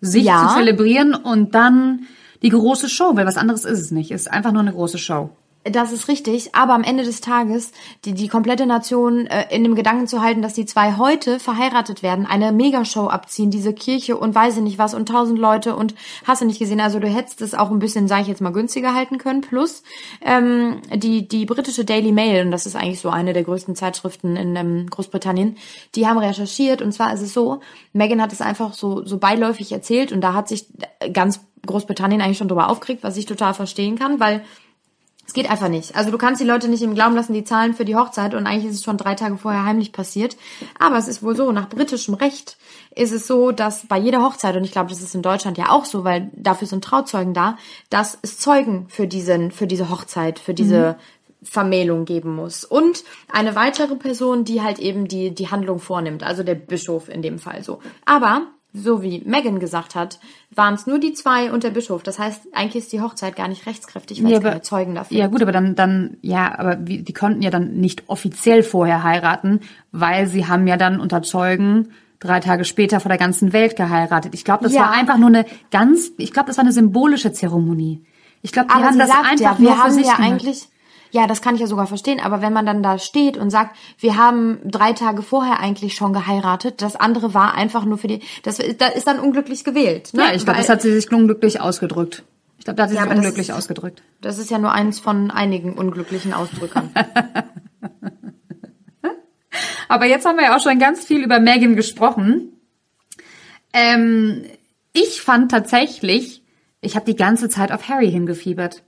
[0.00, 0.48] sich Ja.
[0.48, 2.08] zu zelebrieren und dann
[2.42, 4.10] die große Show, weil was anderes ist es nicht.
[4.10, 5.30] Es ist einfach nur eine große Show.
[5.72, 7.72] Das ist richtig, aber am Ende des Tages
[8.04, 12.02] die, die komplette Nation äh, in dem Gedanken zu halten, dass die zwei heute verheiratet
[12.02, 15.94] werden, eine Megashow abziehen, diese Kirche und weiß ich nicht was und tausend Leute und
[16.24, 18.52] hast du nicht gesehen, also du hättest es auch ein bisschen, sage ich jetzt mal,
[18.52, 19.40] günstiger halten können.
[19.40, 19.82] Plus
[20.20, 24.36] ähm, die, die britische Daily Mail, und das ist eigentlich so eine der größten Zeitschriften
[24.36, 25.56] in ähm, Großbritannien,
[25.94, 27.60] die haben recherchiert und zwar ist es so,
[27.92, 30.66] Meghan hat es einfach so, so beiläufig erzählt und da hat sich
[31.12, 34.42] ganz Großbritannien eigentlich schon drüber aufgeregt, was ich total verstehen kann, weil
[35.28, 35.94] es geht einfach nicht.
[35.94, 38.46] Also du kannst die Leute nicht im Glauben lassen, die zahlen für die Hochzeit und
[38.46, 40.38] eigentlich ist es schon drei Tage vorher heimlich passiert.
[40.78, 42.56] Aber es ist wohl so, nach britischem Recht
[42.96, 45.68] ist es so, dass bei jeder Hochzeit, und ich glaube, das ist in Deutschland ja
[45.68, 47.58] auch so, weil dafür sind Trauzeugen da,
[47.90, 50.96] dass es Zeugen für diesen, für diese Hochzeit, für diese
[51.42, 52.64] Vermählung geben muss.
[52.64, 57.20] Und eine weitere Person, die halt eben die, die Handlung vornimmt, also der Bischof in
[57.20, 57.80] dem Fall so.
[58.06, 60.20] Aber so wie Megan gesagt hat,
[60.54, 62.02] waren es nur die zwei und der Bischof.
[62.02, 65.26] Das heißt, eigentlich ist die Hochzeit gar nicht rechtskräftig, weil es keine Zeugen dafür ja
[65.26, 69.60] gut, aber dann, dann, ja, aber wie, die konnten ja dann nicht offiziell vorher heiraten,
[69.90, 71.88] weil sie haben ja dann unter Zeugen
[72.20, 74.34] drei Tage später vor der ganzen Welt geheiratet.
[74.34, 74.80] Ich glaube, das Ja.
[74.82, 78.04] war einfach nur eine ganz, ich glaube, das war eine symbolische Zeremonie.
[78.42, 80.30] Ich glaube, die Aber haben das sagt einfach ja, nur für haben sich ja gemacht.
[80.32, 80.68] eigentlich,
[81.10, 83.76] ja, das kann ich ja sogar verstehen, aber wenn man dann da steht und sagt,
[83.98, 88.20] wir haben drei Tage vorher eigentlich schon geheiratet, das andere war einfach nur für die,
[88.42, 90.12] das ist, das ist dann unglücklich gewählt.
[90.14, 90.22] Ne?
[90.24, 92.24] Ja, ich glaube, das hat sie sich unglücklich ausgedrückt.
[92.58, 94.02] Ich glaube, da hat sie Ja, sich aber das unglücklich ist- ausgedrückt.
[94.20, 96.90] Das ist ja nur eins von einigen unglücklichen Ausdrückern.
[99.88, 102.52] Aber jetzt haben wir ja auch schon ganz viel über Megan gesprochen.
[103.72, 104.44] Ähm,
[104.92, 106.42] ich fand tatsächlich,
[106.80, 108.82] ich habe die ganze Zeit auf Harry hingefiebert.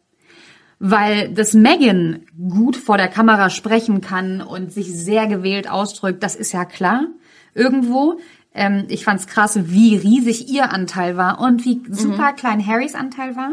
[0.82, 6.34] Weil dass Megan gut vor der Kamera sprechen kann und sich sehr gewählt ausdrückt, das
[6.34, 7.06] ist ja klar.
[7.54, 8.18] Irgendwo.
[8.54, 13.36] Ähm, ich fand's krass, wie riesig ihr Anteil war und wie super klein Harrys Anteil
[13.36, 13.52] war.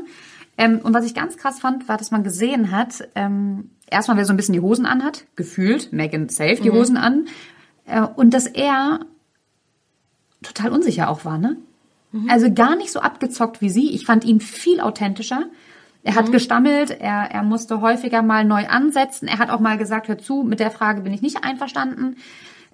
[0.58, 4.26] Ähm, und was ich ganz krass fand, war, dass man gesehen hat, ähm, erstmal, wer
[4.26, 7.28] so ein bisschen die Hosen anhat, gefühlt, Megan safe die Hosen an,
[7.86, 9.02] äh, und dass er
[10.42, 11.58] total unsicher auch war, ne?
[12.30, 13.92] Also gar nicht so abgezockt wie sie.
[13.92, 15.44] Ich fand ihn viel authentischer.
[16.08, 19.28] Er hat gestammelt, er, er musste häufiger mal neu ansetzen.
[19.28, 22.16] Er hat auch mal gesagt, hör zu, mit der Frage bin ich nicht einverstanden.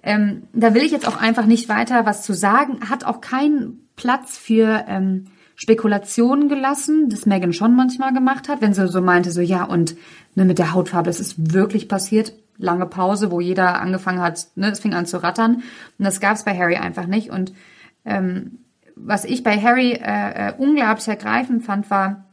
[0.04, 2.88] Ähm, da will ich jetzt auch einfach nicht weiter was zu sagen.
[2.88, 5.24] Hat auch keinen Platz für ähm,
[5.56, 9.96] Spekulationen gelassen, das Megan schon manchmal gemacht hat, wenn sie so meinte, so ja, und
[10.36, 12.34] ne, mit der Hautfarbe, das ist wirklich passiert.
[12.56, 15.56] Lange Pause, wo jeder angefangen hat, ne, es fing an zu rattern.
[15.98, 17.30] Und das gab es bei Harry einfach nicht.
[17.30, 17.52] Und
[18.04, 18.60] ähm,
[18.94, 22.23] was ich bei Harry äh, äh, unglaublich ergreifend fand, war,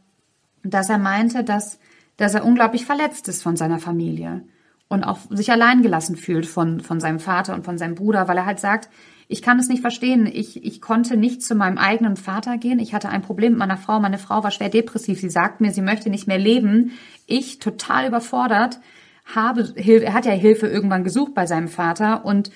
[0.63, 1.79] dass er meinte, dass,
[2.17, 4.43] dass er unglaublich verletzt ist von seiner Familie
[4.87, 8.37] und auch sich allein gelassen fühlt von, von seinem Vater und von seinem Bruder, weil
[8.37, 8.89] er halt sagt,
[9.29, 10.25] ich kann es nicht verstehen.
[10.25, 12.79] Ich, ich konnte nicht zu meinem eigenen Vater gehen.
[12.79, 14.01] Ich hatte ein Problem mit meiner Frau.
[14.01, 15.21] Meine Frau war schwer depressiv.
[15.21, 16.91] Sie sagt mir, sie möchte nicht mehr leben.
[17.27, 18.81] Ich, total überfordert,
[19.33, 22.51] habe er hat ja Hilfe irgendwann gesucht bei seinem Vater und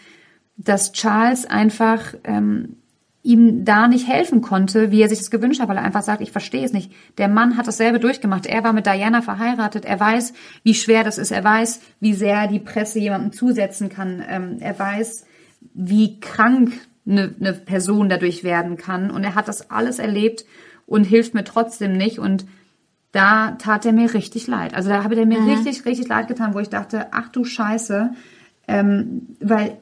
[0.58, 2.78] dass Charles einfach ähm,
[3.26, 6.22] ihm da nicht helfen konnte, wie er sich das gewünscht hat, weil er einfach sagt,
[6.22, 6.92] ich verstehe es nicht.
[7.18, 8.46] Der Mann hat dasselbe durchgemacht.
[8.46, 9.84] Er war mit Diana verheiratet.
[9.84, 11.32] Er weiß, wie schwer das ist.
[11.32, 14.24] Er weiß, wie sehr die Presse jemandem zusetzen kann.
[14.30, 15.26] Ähm, er weiß,
[15.74, 16.74] wie krank
[17.08, 19.10] eine, eine Person dadurch werden kann.
[19.10, 20.46] Und er hat das alles erlebt
[20.86, 22.20] und hilft mir trotzdem nicht.
[22.20, 22.46] Und
[23.12, 24.76] da tat er mir richtig leid.
[24.76, 28.12] Also da habe er mir richtig, richtig leid getan, wo ich dachte, ach du Scheiße,
[28.68, 29.78] ähm, weil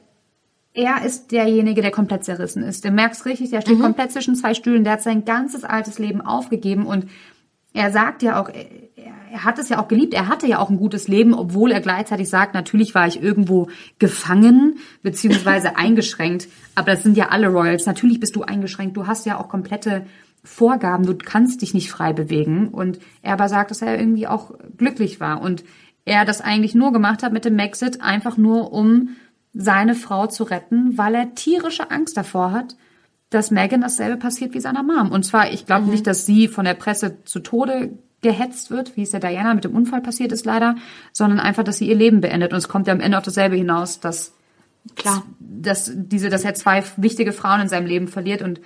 [0.74, 2.84] er ist derjenige, der komplett zerrissen ist.
[2.84, 4.82] Du merkst richtig, der steht komplett zwischen zwei Stühlen.
[4.82, 7.06] Der hat sein ganzes altes Leben aufgegeben und
[7.72, 8.66] er sagt ja auch, er,
[9.32, 10.14] er hat es ja auch geliebt.
[10.14, 13.68] Er hatte ja auch ein gutes Leben, obwohl er gleichzeitig sagt, natürlich war ich irgendwo
[13.98, 16.48] gefangen beziehungsweise eingeschränkt.
[16.74, 17.86] Aber das sind ja alle Royals.
[17.86, 18.96] Natürlich bist du eingeschränkt.
[18.96, 20.06] Du hast ja auch komplette
[20.42, 21.06] Vorgaben.
[21.06, 22.68] Du kannst dich nicht frei bewegen.
[22.68, 25.64] Und er aber sagt, dass er irgendwie auch glücklich war und
[26.04, 29.16] er das eigentlich nur gemacht hat mit dem Maxit, einfach nur um
[29.54, 32.76] seine Frau zu retten, weil er tierische Angst davor hat,
[33.30, 35.10] dass Megan dasselbe passiert wie seiner Mom.
[35.10, 39.02] Und zwar, ich glaube nicht, dass sie von der Presse zu Tode gehetzt wird, wie
[39.02, 40.76] es der Diana mit dem Unfall passiert ist leider,
[41.12, 42.52] sondern einfach, dass sie ihr Leben beendet.
[42.52, 44.34] Und es kommt ja am Ende auf dasselbe hinaus, dass,
[44.96, 45.24] Klar.
[45.38, 48.40] dass diese, dass er zwei wichtige Frauen in seinem Leben verliert.
[48.40, 48.60] Und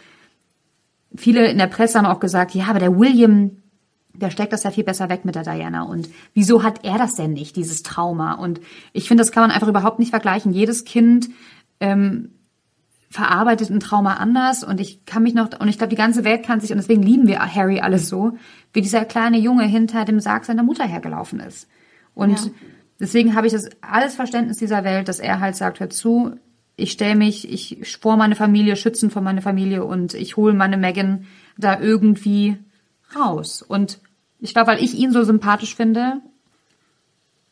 [1.14, 3.56] viele in der Presse haben auch gesagt, ja, aber der William,
[4.20, 5.82] der steckt das ja viel besser weg mit der Diana.
[5.82, 8.34] Und wieso hat er das denn nicht, dieses Trauma?
[8.34, 8.60] Und
[8.92, 10.52] ich finde, das kann man einfach überhaupt nicht vergleichen.
[10.52, 11.28] Jedes Kind
[11.80, 12.30] ähm,
[13.10, 16.44] verarbeitet ein Trauma anders und ich kann mich noch, und ich glaube, die ganze Welt
[16.44, 18.36] kann sich, und deswegen lieben wir Harry alles so,
[18.72, 21.68] wie dieser kleine Junge hinter dem Sarg seiner Mutter hergelaufen ist.
[22.14, 22.50] Und Ja.
[23.00, 26.32] deswegen habe ich das alles Verständnis dieser Welt, dass er halt sagt, hör zu,
[26.76, 30.76] ich stelle mich, ich vor meine Familie, schützen vor meine Familie und ich hole meine
[30.76, 31.24] Megan
[31.56, 32.58] da irgendwie
[33.16, 33.62] raus.
[33.62, 34.00] Und
[34.40, 36.20] ich glaube, weil ich ihn so sympathisch finde,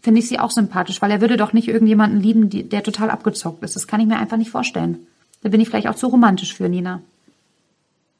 [0.01, 3.11] finde ich sie auch sympathisch, weil er würde doch nicht irgendjemanden lieben, die, der total
[3.11, 3.74] abgezockt ist.
[3.74, 5.07] Das kann ich mir einfach nicht vorstellen.
[5.43, 7.03] Da bin ich vielleicht auch zu romantisch für Nina.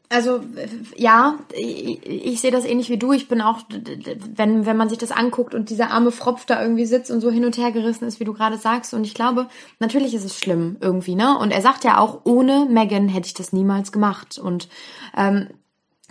[0.09, 0.41] Also
[0.97, 3.13] ja, ich, ich sehe das ähnlich wie du.
[3.13, 3.61] Ich bin auch,
[4.37, 7.31] wenn, wenn man sich das anguckt und dieser arme Fropf da irgendwie sitzt und so
[7.31, 8.95] hin und her gerissen ist, wie du gerade sagst.
[8.95, 9.49] Und ich glaube,
[9.81, 11.37] natürlich ist es schlimm irgendwie, ne?
[11.37, 14.39] Und er sagt ja auch, ohne Megan hätte ich das niemals gemacht.
[14.39, 14.69] Und
[15.17, 15.49] ähm,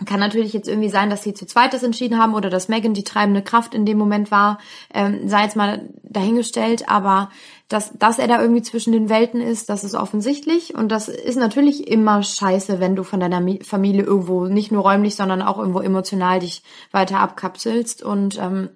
[0.04, 2.92] kann natürlich jetzt irgendwie sein, dass sie zu zweit das entschieden haben oder dass Megan
[2.92, 4.58] die treibende Kraft in dem Moment war,
[4.92, 7.30] ähm, sei jetzt mal dahingestellt, aber
[7.68, 10.74] dass, dass er da irgendwie zwischen den Welten ist, das ist offensichtlich.
[10.74, 14.82] Und das ist natürlich immer scheiße, wenn du von deiner Mi- Familie irgendwo nicht nur
[14.82, 18.02] räumlich, sondern auch irgendwo emotional dich weiter abkapselst.
[18.02, 18.68] Und ähm,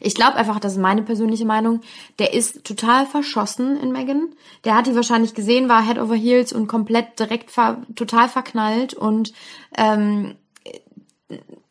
[0.00, 1.80] ich glaube einfach, das ist meine persönliche Meinung,
[2.18, 4.28] der ist total verschossen in Megan.
[4.64, 8.94] Der hat die wahrscheinlich gesehen, war Head over Heels und komplett direkt ver total verknallt
[8.94, 9.32] und
[9.76, 10.36] ähm,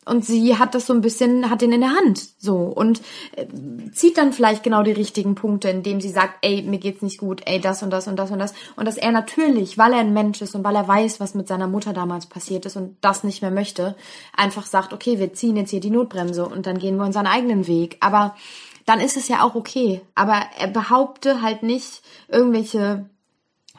[0.06, 2.56] und sie hat das so ein bisschen, hat den in der Hand, so.
[2.56, 3.02] Und
[3.34, 3.46] äh,
[3.92, 7.42] zieht dann vielleicht genau die richtigen Punkte, indem sie sagt, ey, mir geht's nicht gut,
[7.44, 8.54] ey, das und das und das und das.
[8.76, 11.48] Und dass er natürlich, weil er ein Mensch ist und weil er weiß, was mit
[11.48, 13.96] seiner Mutter damals passiert ist und das nicht mehr möchte,
[14.36, 17.66] einfach sagt, okay, wir ziehen jetzt hier die Notbremse und dann gehen wir unseren eigenen
[17.66, 18.36] Weg, aber
[18.84, 23.10] dann ist es ja auch okay, aber er behaupte halt nicht irgendwelche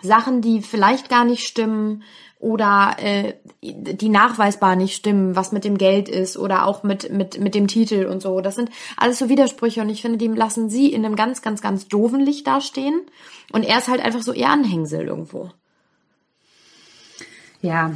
[0.02, 2.04] Sachen, die vielleicht gar nicht stimmen
[2.40, 7.40] oder äh, die nachweisbar nicht stimmen, was mit dem Geld ist oder auch mit mit
[7.40, 8.42] mit dem Titel und so.
[8.42, 11.62] Das sind alles so Widersprüche und ich finde, die lassen sie in einem ganz ganz
[11.62, 13.02] ganz doofen Licht dastehen
[13.52, 15.52] und er ist halt einfach so ihr Anhängsel irgendwo.
[17.62, 17.94] Ja.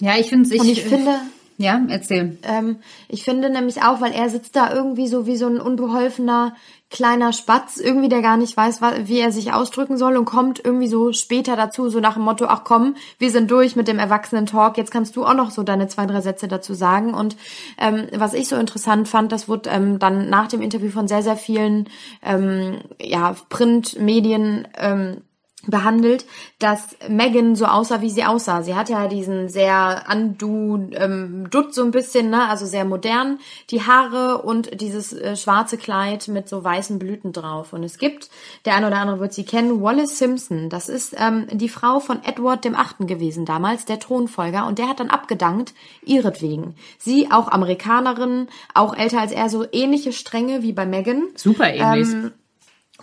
[0.00, 1.20] Ja, ich finde Und ich finde
[1.58, 2.38] Ja, erzähl.
[2.42, 2.76] Ähm,
[3.08, 6.54] ich finde nämlich auch, weil er sitzt da irgendwie so wie so ein unbeholfener
[6.88, 10.86] kleiner Spatz, irgendwie der gar nicht weiß, wie er sich ausdrücken soll und kommt irgendwie
[10.86, 14.76] so später dazu, so nach dem Motto, ach komm, wir sind durch mit dem Erwachsenen-Talk,
[14.76, 17.12] jetzt kannst du auch noch so deine zwei, drei Sätze dazu sagen.
[17.12, 17.36] Und
[17.78, 21.22] ähm, was ich so interessant fand, das wurde ähm, dann nach dem Interview von sehr,
[21.22, 21.88] sehr vielen
[22.22, 25.22] ähm, ja, Printmedien ähm,
[25.70, 26.24] behandelt,
[26.58, 28.62] dass Megan so aussah, wie sie aussah.
[28.62, 33.38] Sie hat ja diesen sehr Undo ähm, Dutt so ein bisschen, ne, also sehr modern,
[33.70, 37.72] die Haare und dieses äh, schwarze Kleid mit so weißen Blüten drauf.
[37.72, 38.30] Und es gibt,
[38.64, 40.68] der eine oder andere wird sie kennen, Wallace Simpson.
[40.68, 44.66] Das ist ähm, die Frau von Edward dem Achten gewesen damals, der Thronfolger.
[44.66, 46.74] Und der hat dann abgedankt, ihretwegen.
[46.98, 51.24] Sie auch Amerikanerin, auch älter als er, so ähnliche Stränge wie bei Megan.
[51.34, 52.08] Super ähnlich.
[52.08, 52.32] Ähm,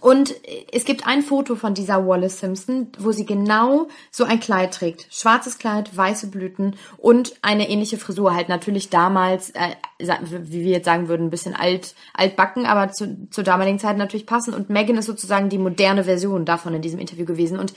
[0.03, 0.35] und
[0.73, 5.07] es gibt ein Foto von dieser Wallace Simpson, wo sie genau so ein Kleid trägt.
[5.09, 8.35] Schwarzes Kleid, weiße Blüten und eine ähnliche Frisur.
[8.35, 13.29] Halt natürlich damals, äh, wie wir jetzt sagen würden, ein bisschen alt, altbacken, aber zu,
[13.29, 14.53] zur damaligen Zeit natürlich passen.
[14.53, 17.57] Und Megan ist sozusagen die moderne Version davon in diesem Interview gewesen.
[17.57, 17.73] Und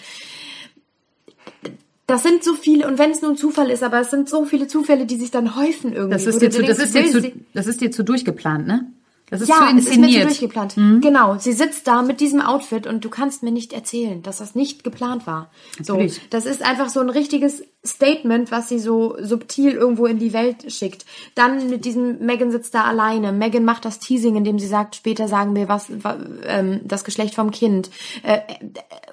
[2.09, 4.45] das sind so viele, und wenn es nur ein Zufall ist, aber es sind so
[4.47, 6.14] viele Zufälle, die sich dann häufen irgendwie.
[6.14, 8.66] das ist dir zu, das denkst, ist dir will zu, das ist dir zu durchgeplant,
[8.66, 8.91] ne?
[9.29, 10.22] Das ist ja, zu es ist mir zu inszeniert.
[10.22, 10.29] Mhm.
[10.29, 10.74] durchgeplant.
[11.03, 14.55] Genau, sie sitzt da mit diesem Outfit und du kannst mir nicht erzählen, dass das
[14.55, 15.51] nicht geplant war.
[15.83, 16.20] So, Natürlich.
[16.31, 20.72] das ist einfach so ein richtiges Statement, was sie so subtil irgendwo in die Welt
[20.72, 21.07] schickt.
[21.34, 23.32] Dann mit diesem Megan sitzt da alleine.
[23.32, 27.34] Megan macht das Teasing, indem sie sagt, später sagen wir was, wa- ähm, das Geschlecht
[27.34, 27.91] vom Kind
[28.22, 28.41] äh,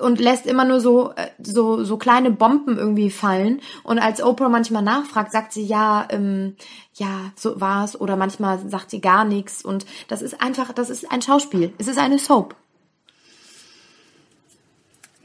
[0.01, 3.61] und lässt immer nur so äh, so so kleine Bomben irgendwie fallen.
[3.84, 6.07] Und als Oprah manchmal nachfragt, sagt sie ja.
[6.09, 6.55] Ähm,
[6.95, 11.11] ja, so war's oder manchmal sagt sie gar nichts und das ist einfach, das ist
[11.11, 11.74] ein Schauspiel.
[11.80, 12.55] Es ist eine Soap.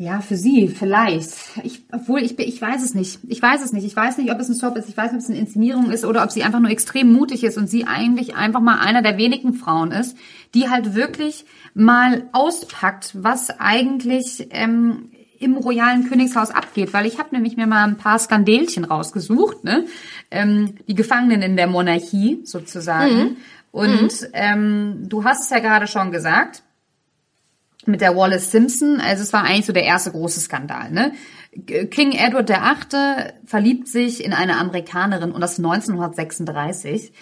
[0.00, 1.32] Ja, für sie vielleicht.
[1.64, 3.18] Ich, obwohl ich, ich weiß es nicht.
[3.26, 3.84] Ich weiß es nicht.
[3.84, 4.88] Ich weiß nicht, ob es ein Soap ist.
[4.88, 7.42] Ich weiß nicht, ob es eine Inszenierung ist oder ob sie einfach nur extrem mutig
[7.42, 10.16] ist und sie eigentlich einfach mal einer der wenigen Frauen ist,
[10.54, 16.92] die halt wirklich mal auspackt, was eigentlich ähm, im royalen Königshaus abgeht.
[16.92, 19.84] Weil ich habe nämlich mir mal ein paar Skandelchen rausgesucht, ne?
[20.30, 23.36] Ähm, die Gefangenen in der Monarchie sozusagen.
[23.72, 26.62] Und ähm, du hast es ja gerade schon gesagt
[27.88, 29.00] mit der Wallace Simpson.
[29.00, 30.90] Also es war eigentlich so der erste große Skandal.
[30.90, 31.12] Ne?
[31.90, 33.32] King Edward VIII.
[33.44, 37.12] verliebt sich in eine Amerikanerin und das 1936.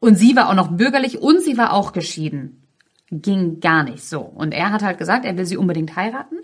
[0.00, 2.66] Und sie war auch noch bürgerlich und sie war auch geschieden.
[3.10, 4.20] Ging gar nicht so.
[4.20, 6.36] Und er hat halt gesagt, er will sie unbedingt heiraten.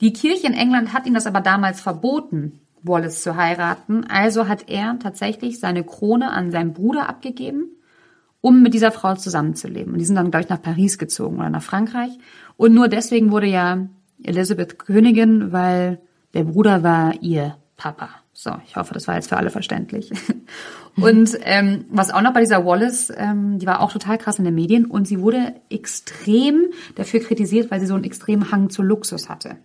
[0.00, 4.04] Die Kirche in England hat ihm das aber damals verboten, Wallace zu heiraten.
[4.04, 7.70] Also hat er tatsächlich seine Krone an seinen Bruder abgegeben
[8.46, 9.92] um mit dieser Frau zusammenzuleben.
[9.92, 12.16] Und die sind dann, glaube ich, nach Paris gezogen oder nach Frankreich.
[12.56, 13.86] Und nur deswegen wurde ja
[14.22, 15.98] Elisabeth Königin, weil
[16.34, 18.10] Der Bruder war ihr Papa.
[18.32, 20.10] So, ich hoffe, das war jetzt für alle verständlich.
[20.96, 24.44] Und ähm, was auch noch bei dieser Wallace, ähm, die war auch total krass in
[24.44, 28.82] den Medien und sie wurde extrem dafür kritisiert, weil sie so einen extremen Hang zu
[28.82, 29.56] Luxus hatte.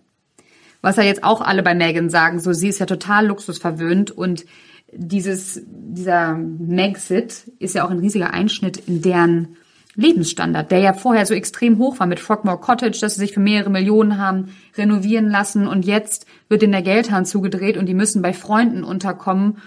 [0.80, 4.46] Was ja jetzt auch alle bei Megan sagen, so sie ist ja total luxusverwöhnt und
[4.94, 9.56] dieses, dieser Megxit ist ja auch ein riesiger Einschnitt in deren
[9.94, 13.40] Lebensstandard, der ja vorher so extrem hoch war mit Frogmore Cottage, dass sie sich für
[13.40, 18.22] mehrere Millionen haben renovieren lassen und jetzt wird in der Geldhahn zugedreht und die müssen
[18.22, 19.58] bei Freunden unterkommen,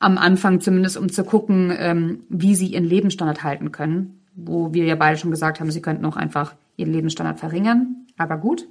[0.00, 4.20] am Anfang zumindest, um zu gucken, ähm, wie sie ihren Lebensstandard halten können.
[4.34, 8.06] Wo wir ja beide schon gesagt haben, sie könnten auch einfach ihren Lebensstandard verringern.
[8.16, 8.68] Aber gut.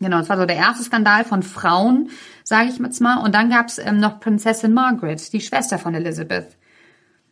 [0.00, 2.08] Genau, das war so der erste Skandal von Frauen,
[2.42, 3.22] sage ich jetzt mal.
[3.22, 6.56] Und dann gab's ähm, noch Prinzessin Margaret, die Schwester von Elizabeth,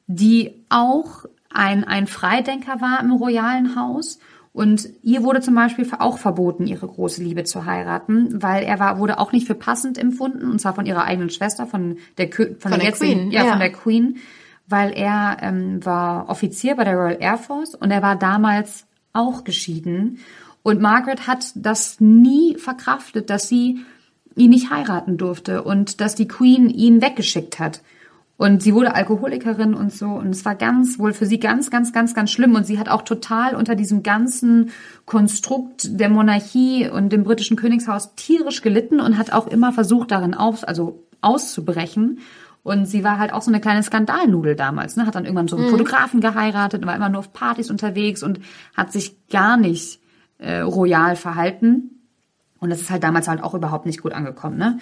[0.06, 4.18] die auch ein, ein Freidenker war im royalen Haus.
[4.52, 8.98] Und ihr wurde zum Beispiel auch verboten, ihre große Liebe zu heiraten, weil er war,
[8.98, 12.56] wurde auch nicht für passend empfunden, und zwar von ihrer eigenen Schwester, von der, von,
[12.58, 14.16] von der, der Queen, ja, ja, von der Queen,
[14.66, 19.44] weil er ähm, war Offizier bei der Royal Air Force und er war damals auch
[19.44, 20.18] geschieden.
[20.62, 23.84] Und Margaret hat das nie verkraftet, dass sie
[24.34, 27.82] ihn nicht heiraten durfte und dass die Queen ihn weggeschickt hat.
[28.38, 30.06] Und sie wurde Alkoholikerin und so.
[30.06, 32.54] Und es war ganz, wohl für sie ganz, ganz, ganz, ganz schlimm.
[32.54, 34.70] Und sie hat auch total unter diesem ganzen
[35.06, 40.34] Konstrukt der Monarchie und dem britischen Königshaus tierisch gelitten und hat auch immer versucht, darin
[40.34, 42.20] aus, also auszubrechen.
[42.62, 45.04] Und sie war halt auch so eine kleine Skandalnudel damals, ne?
[45.04, 45.70] Hat dann irgendwann so einen mhm.
[45.70, 48.38] Fotografen geheiratet und war immer nur auf Partys unterwegs und
[48.76, 50.00] hat sich gar nicht
[50.38, 52.02] äh, royal verhalten.
[52.60, 54.78] Und das ist halt damals halt auch überhaupt nicht gut angekommen, ne?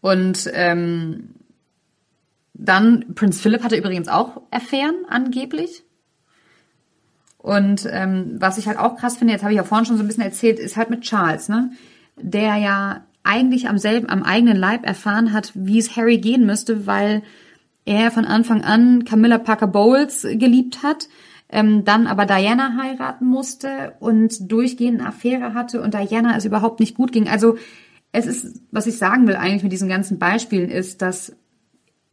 [0.00, 1.30] Und ähm,
[2.54, 5.84] dann, Prinz Philip hatte übrigens auch Affären, angeblich.
[7.38, 10.04] Und ähm, was ich halt auch krass finde, jetzt habe ich ja vorhin schon so
[10.04, 11.72] ein bisschen erzählt, ist halt mit Charles, ne?
[12.16, 16.86] Der ja eigentlich am selben, am eigenen Leib erfahren hat, wie es Harry gehen müsste,
[16.86, 17.22] weil
[17.84, 21.08] er von Anfang an Camilla Parker Bowles geliebt hat,
[21.48, 26.80] ähm, dann aber Diana heiraten musste und durchgehend eine Affäre hatte und Diana es überhaupt
[26.80, 27.28] nicht gut ging.
[27.28, 27.56] Also
[28.12, 31.34] es ist, was ich sagen will eigentlich mit diesen ganzen Beispielen ist, dass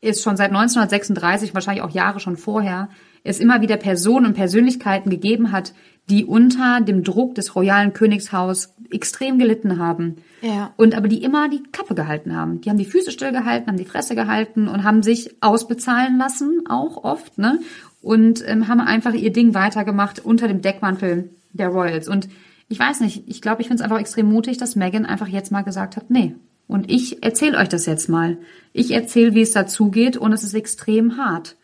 [0.01, 2.89] es schon seit 1936, wahrscheinlich auch Jahre schon vorher,
[3.23, 5.73] es immer wieder Personen und Persönlichkeiten gegeben hat,
[6.09, 10.17] die unter dem Druck des royalen Königshaus extrem gelitten haben.
[10.41, 10.73] Ja.
[10.77, 12.61] Und aber die immer die Klappe gehalten haben.
[12.61, 17.03] Die haben die Füße stillgehalten, haben die Fresse gehalten und haben sich ausbezahlen lassen, auch
[17.03, 17.59] oft, ne?
[18.01, 22.07] Und ähm, haben einfach ihr Ding weitergemacht unter dem Deckmantel der Royals.
[22.07, 22.29] Und
[22.69, 25.51] ich weiß nicht, ich glaube, ich finde es einfach extrem mutig, dass Meghan einfach jetzt
[25.51, 26.35] mal gesagt hat, nee,
[26.69, 28.37] und ich erzähle euch das jetzt mal.
[28.73, 31.55] Ich erzähle, wie es dazugeht und es ist extrem hart.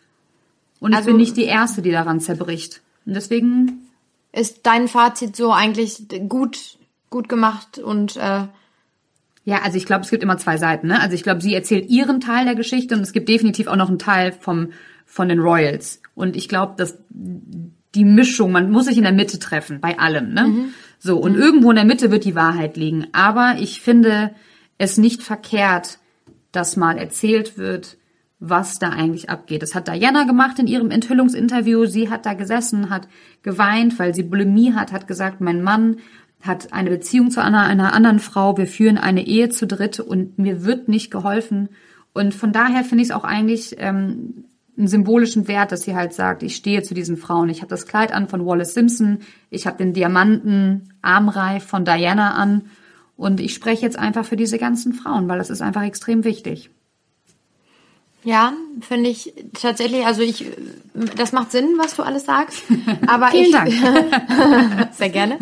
[0.80, 2.82] Und ich also, bin nicht die Erste, die daran zerbricht.
[3.06, 3.88] Und deswegen
[4.34, 6.80] ist dein Fazit so eigentlich gut,
[7.12, 8.47] gut gemacht und äh
[9.47, 10.88] ja, also ich glaube, es gibt immer zwei Seiten.
[10.88, 10.99] Ne?
[10.99, 13.89] Also ich glaube, sie erzählt ihren Teil der Geschichte und es gibt definitiv auch noch
[13.89, 14.70] einen Teil vom
[15.06, 16.01] von den Royals.
[16.16, 20.34] Und ich glaube, dass die Mischung, man muss sich in der Mitte treffen bei allem.
[20.34, 20.47] Ne?
[20.47, 20.74] Mhm.
[20.97, 21.41] So und mhm.
[21.43, 23.06] irgendwo in der Mitte wird die Wahrheit liegen.
[23.12, 24.32] Aber ich finde,
[24.78, 26.00] es nicht verkehrt,
[26.52, 27.98] dass mal erzählt wird,
[28.40, 29.62] was da eigentlich abgeht.
[29.62, 31.86] Das hat Diana gemacht in ihrem Enthüllungsinterview.
[31.86, 33.08] Sie hat da gesessen, hat
[33.44, 35.98] geweint, weil sie Bulimie hat, hat gesagt, mein Mann
[36.42, 40.38] hat eine Beziehung zu einer, einer anderen Frau, wir führen eine Ehe zu dritt und
[40.38, 41.70] mir wird nicht geholfen.
[42.14, 44.46] Und von daher finde ich es auch eigentlich ähm,
[44.78, 47.50] einen symbolischen Wert, dass sie halt sagt, ich stehe zu diesen Frauen.
[47.50, 49.20] Ich habe das Kleid an von Wallace Simpson,
[49.50, 52.64] ich habe den Diamanten Armreif von Diana an
[53.18, 56.70] und ich spreche jetzt einfach für diese ganzen Frauen, weil das ist einfach extrem wichtig.
[58.26, 60.45] Ja, finde ich tatsächlich, also ich,
[61.16, 62.63] das macht Sinn, was du alles sagst.
[63.07, 63.72] Aber Vielen ich, Dank.
[64.93, 65.38] sehr gerne.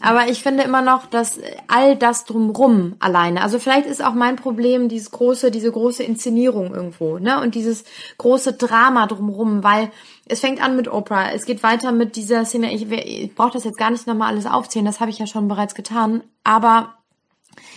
[0.00, 4.36] Aber ich finde immer noch, dass all das drumrum alleine, also vielleicht ist auch mein
[4.36, 7.40] Problem dieses große, diese große Inszenierung irgendwo, ne?
[7.40, 7.84] Und dieses
[8.18, 9.90] große Drama drumrum, weil
[10.26, 13.64] es fängt an mit Oprah, es geht weiter mit dieser Szene, ich, ich brauche das
[13.64, 16.97] jetzt gar nicht nochmal alles aufzählen, das habe ich ja schon bereits getan, aber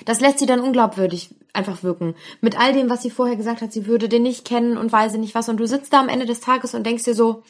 [0.06, 2.16] das lässt sie dann unglaubwürdig einfach wirken.
[2.40, 5.14] Mit all dem, was sie vorher gesagt hat, sie würde den nicht kennen und weiß
[5.14, 5.50] nicht was.
[5.50, 7.44] Und du sitzt da am Ende des Tages und denkst dir so,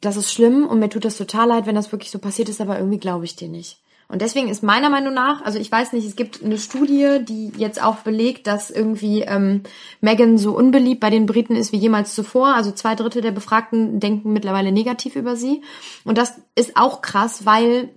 [0.00, 2.60] das ist schlimm und mir tut das total leid, wenn das wirklich so passiert ist,
[2.60, 3.80] aber irgendwie glaube ich dir nicht.
[4.10, 7.52] Und deswegen ist meiner Meinung nach, also ich weiß nicht, es gibt eine Studie, die
[7.56, 9.62] jetzt auch belegt, dass irgendwie ähm,
[10.00, 12.48] Meghan so unbeliebt bei den Briten ist wie jemals zuvor.
[12.48, 15.62] Also zwei Drittel der Befragten denken mittlerweile negativ über sie.
[16.04, 17.90] Und das ist auch krass, weil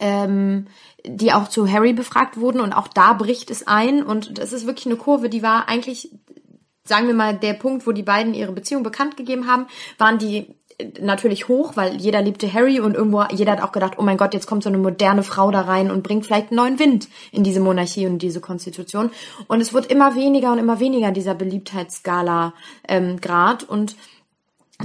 [0.00, 0.66] ähm,
[1.08, 4.66] die auch zu Harry befragt wurden und auch da bricht es ein und das ist
[4.66, 6.10] wirklich eine Kurve, die war eigentlich,
[6.84, 9.66] sagen wir mal, der Punkt, wo die beiden ihre Beziehung bekannt gegeben haben,
[9.98, 10.54] waren die
[11.00, 14.32] natürlich hoch, weil jeder liebte Harry und irgendwo jeder hat auch gedacht, oh mein Gott,
[14.32, 17.42] jetzt kommt so eine moderne Frau da rein und bringt vielleicht einen neuen Wind in
[17.42, 19.10] diese Monarchie und diese Konstitution.
[19.48, 22.54] Und es wird immer weniger und immer weniger dieser Beliebtheitsskala
[22.86, 23.96] ähm, Grad und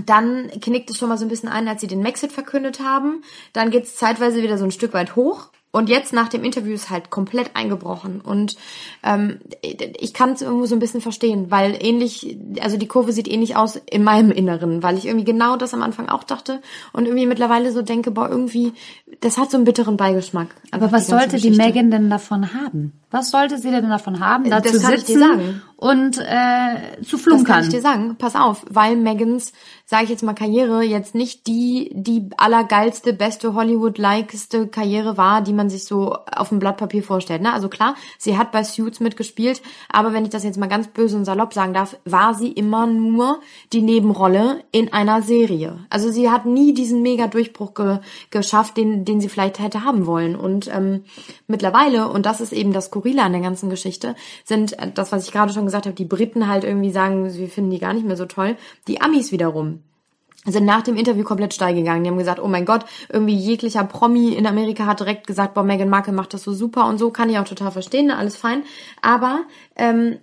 [0.06, 3.24] dann knickt es schon mal so ein bisschen ein, als sie den Maxit verkündet haben.
[3.54, 5.52] Dann geht es zeitweise wieder so ein Stück weit hoch.
[5.76, 8.22] Und jetzt nach dem Interview ist halt komplett eingebrochen.
[8.22, 8.56] Und
[9.02, 13.28] ähm, ich kann es irgendwo so ein bisschen verstehen, weil ähnlich, also die Kurve sieht
[13.28, 16.62] ähnlich aus in meinem Inneren, weil ich irgendwie genau das am Anfang auch dachte
[16.94, 18.74] und irgendwie mittlerweile so denke, boah, irgendwie,
[19.22, 20.50] das hat so einen bitteren Beigeschmack.
[20.70, 21.64] Aber was die sollte die Geschichte.
[21.66, 22.94] Megan denn davon haben?
[23.10, 25.62] Was sollte sie denn davon haben, da Das zu kann ich dir sitzen sagen.
[25.78, 27.64] und äh, zu Das kann flunkern?
[27.64, 28.16] ich dir sagen.
[28.20, 29.54] Pass auf, weil Megans,
[29.94, 35.54] sage ich jetzt mal, Karriere jetzt nicht die die allergeilste, beste Hollywood-likeste Karriere war, die
[35.54, 37.44] man sich so auf dem Blatt Papier vorstellt.
[37.44, 37.54] Ne?
[37.54, 41.16] Also klar, sie hat bei Suits mitgespielt, aber wenn ich das jetzt mal ganz böse
[41.16, 43.40] und salopp sagen darf, war sie immer nur
[43.72, 45.86] die Nebenrolle in einer Serie.
[45.92, 48.00] Also sie hat nie diesen mega Durchbruch ge
[48.32, 50.36] geschafft, den, den sie vielleicht hätte haben wollen.
[50.36, 51.04] Und ähm,
[51.46, 55.28] mittlerweile, und das ist eben das Skurrile an der ganzen Geschichte, sind äh, das, was
[55.28, 58.08] ich gerade schon gesagt habe, die Briten halt irgendwie sagen, sie finden die gar nicht
[58.08, 58.58] mehr so toll.
[58.88, 59.83] Die Amis wiederum
[60.46, 62.04] sind nach dem Interview komplett steil gegangen.
[62.04, 65.64] Die haben gesagt, oh mein Gott, irgendwie jeglicher Promi in Amerika hat direkt gesagt, boah,
[65.64, 68.36] Meghan Markle macht das so super und so, kann ich auch total verstehen, ne, alles
[68.36, 68.64] fein.
[69.02, 69.42] Aber
[69.76, 70.20] ähm,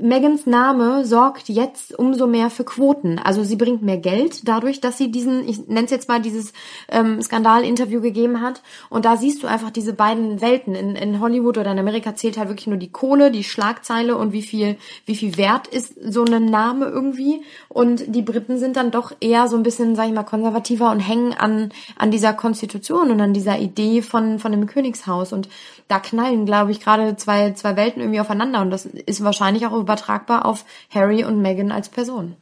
[0.00, 3.18] Megans Name sorgt jetzt umso mehr für Quoten.
[3.18, 6.52] Also sie bringt mehr Geld dadurch, dass sie diesen, ich nenne es jetzt mal dieses
[6.88, 8.62] ähm, Skandal-Interview gegeben hat.
[8.90, 10.74] Und da siehst du einfach diese beiden Welten.
[10.74, 14.32] In, in Hollywood oder in Amerika zählt halt wirklich nur die Kohle, die Schlagzeile und
[14.32, 17.42] wie viel, wie viel wert ist so ein Name irgendwie.
[17.68, 21.00] Und die Briten sind dann doch eher so ein bisschen, sag ich mal, konservativer und
[21.00, 25.32] hängen an, an dieser Konstitution und an dieser Idee von, von dem Königshaus.
[25.32, 25.48] Und
[25.88, 28.60] da knallen, glaube ich, gerade zwei, zwei Welten irgendwie aufeinander.
[28.60, 32.36] Und das ist wahrscheinlich auch übertragbar auf Harry und Meghan als Person.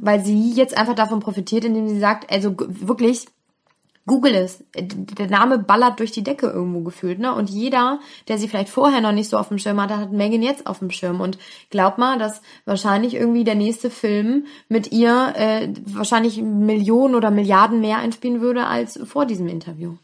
[0.00, 3.26] Weil sie jetzt einfach davon profitiert, indem sie sagt, also wirklich,
[4.06, 4.64] Google es.
[4.74, 7.34] Der Name ballert durch die Decke irgendwo gefühlt, ne?
[7.34, 7.98] Und jeder,
[8.28, 10.78] der sie vielleicht vorher noch nicht so auf dem Schirm hatte, hat Megan jetzt auf
[10.78, 11.20] dem Schirm.
[11.20, 11.38] Und
[11.70, 17.80] glaub mal, dass wahrscheinlich irgendwie der nächste Film mit ihr äh, wahrscheinlich Millionen oder Milliarden
[17.80, 19.96] mehr einspielen würde als vor diesem Interview.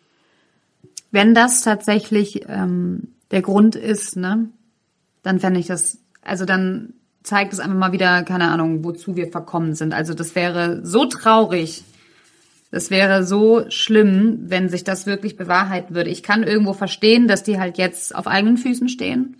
[1.12, 4.48] Wenn das tatsächlich ähm, der Grund ist, ne,
[5.22, 9.28] dann fände ich das, also dann zeigt es einfach mal wieder, keine Ahnung, wozu wir
[9.28, 9.94] verkommen sind.
[9.94, 11.84] Also das wäre so traurig.
[12.70, 16.10] Das wäre so schlimm, wenn sich das wirklich bewahrheiten würde.
[16.10, 19.36] Ich kann irgendwo verstehen, dass die halt jetzt auf eigenen Füßen stehen.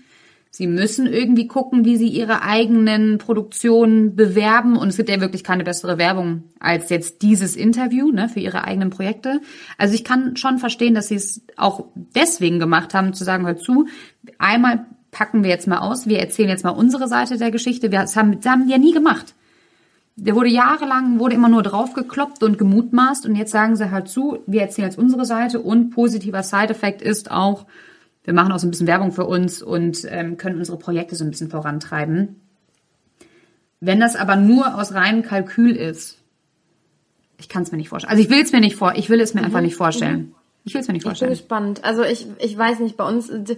[0.55, 4.77] Sie müssen irgendwie gucken, wie sie ihre eigenen Produktionen bewerben.
[4.77, 8.65] Und es gibt ja wirklich keine bessere Werbung als jetzt dieses Interview ne, für ihre
[8.65, 9.41] eigenen Projekte.
[9.79, 13.57] Also ich kann schon verstehen, dass sie es auch deswegen gemacht haben, zu sagen, hör
[13.57, 13.87] zu,
[14.37, 17.93] einmal packen wir jetzt mal aus, wir erzählen jetzt mal unsere Seite der Geschichte.
[17.93, 19.35] Wir das haben, das haben die ja nie gemacht.
[20.17, 24.41] Der wurde jahrelang, wurde immer nur draufgekloppt und gemutmaßt und jetzt sagen sie halt zu,
[24.47, 27.67] wir erzählen jetzt unsere Seite und positiver Side-Effekt ist auch,
[28.25, 31.25] wir machen auch so ein bisschen Werbung für uns und ähm, können unsere Projekte so
[31.25, 32.41] ein bisschen vorantreiben.
[33.81, 36.19] Wenn das aber nur aus reinem Kalkül ist,
[37.39, 38.13] ich kann es mir nicht vorstellen.
[38.13, 40.35] Also ich will es mir nicht vor, ich will es mir einfach nicht vorstellen.
[40.65, 41.31] Ich will es mir nicht Ich bin vorstellen.
[41.33, 41.85] gespannt.
[41.85, 43.57] Also ich, ich weiß nicht, bei uns äh,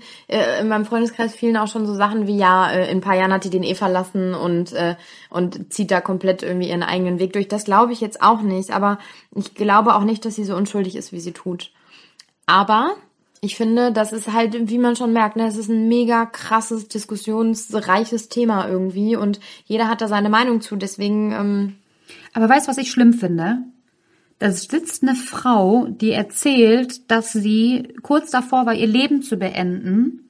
[0.61, 3.33] in meinem Freundeskreis fielen auch schon so Sachen wie, ja, äh, in ein paar Jahren
[3.33, 4.97] hat die den eh verlassen und, äh,
[5.29, 7.47] und zieht da komplett irgendwie ihren eigenen Weg durch.
[7.49, 8.99] Das glaube ich jetzt auch nicht, aber
[9.35, 11.73] ich glaube auch nicht, dass sie so unschuldig ist, wie sie tut.
[12.47, 12.95] Aber
[13.43, 16.89] ich finde, das ist halt, wie man schon merkt, ne, es ist ein mega krasses,
[16.89, 20.77] diskussionsreiches Thema irgendwie und jeder hat da seine Meinung zu.
[20.77, 21.77] Deswegen, ähm,
[22.33, 23.59] Aber weißt du, was ich schlimm finde?
[24.39, 30.29] Da sitzt eine Frau, die erzählt, dass sie kurz davor war, ihr Leben zu beenden.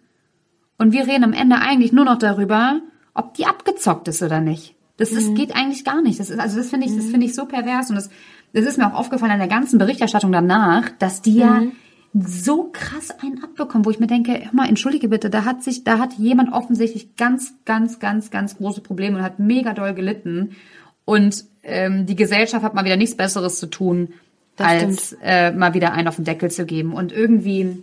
[0.78, 2.80] Und wir reden am Ende eigentlich nur noch darüber,
[3.14, 4.74] ob die abgezockt ist oder nicht.
[4.96, 6.20] Das ist, geht eigentlich gar nicht.
[6.20, 7.90] Das ist, also das finde ich, das finde ich so pervers.
[7.90, 8.10] Und das,
[8.52, 11.62] das ist mir auch aufgefallen in der ganzen Berichterstattung danach, dass die ja
[12.14, 15.82] so krass einen abbekommen, wo ich mir denke, hör mal, entschuldige bitte, da hat sich,
[15.82, 20.50] da hat jemand offensichtlich ganz, ganz, ganz, ganz große Probleme und hat mega doll gelitten.
[21.04, 24.14] Und ähm, die Gesellschaft hat mal wieder nichts Besseres zu tun,
[24.56, 26.92] Das als äh, mal wieder einen auf den Deckel zu geben.
[26.92, 27.82] Und irgendwie,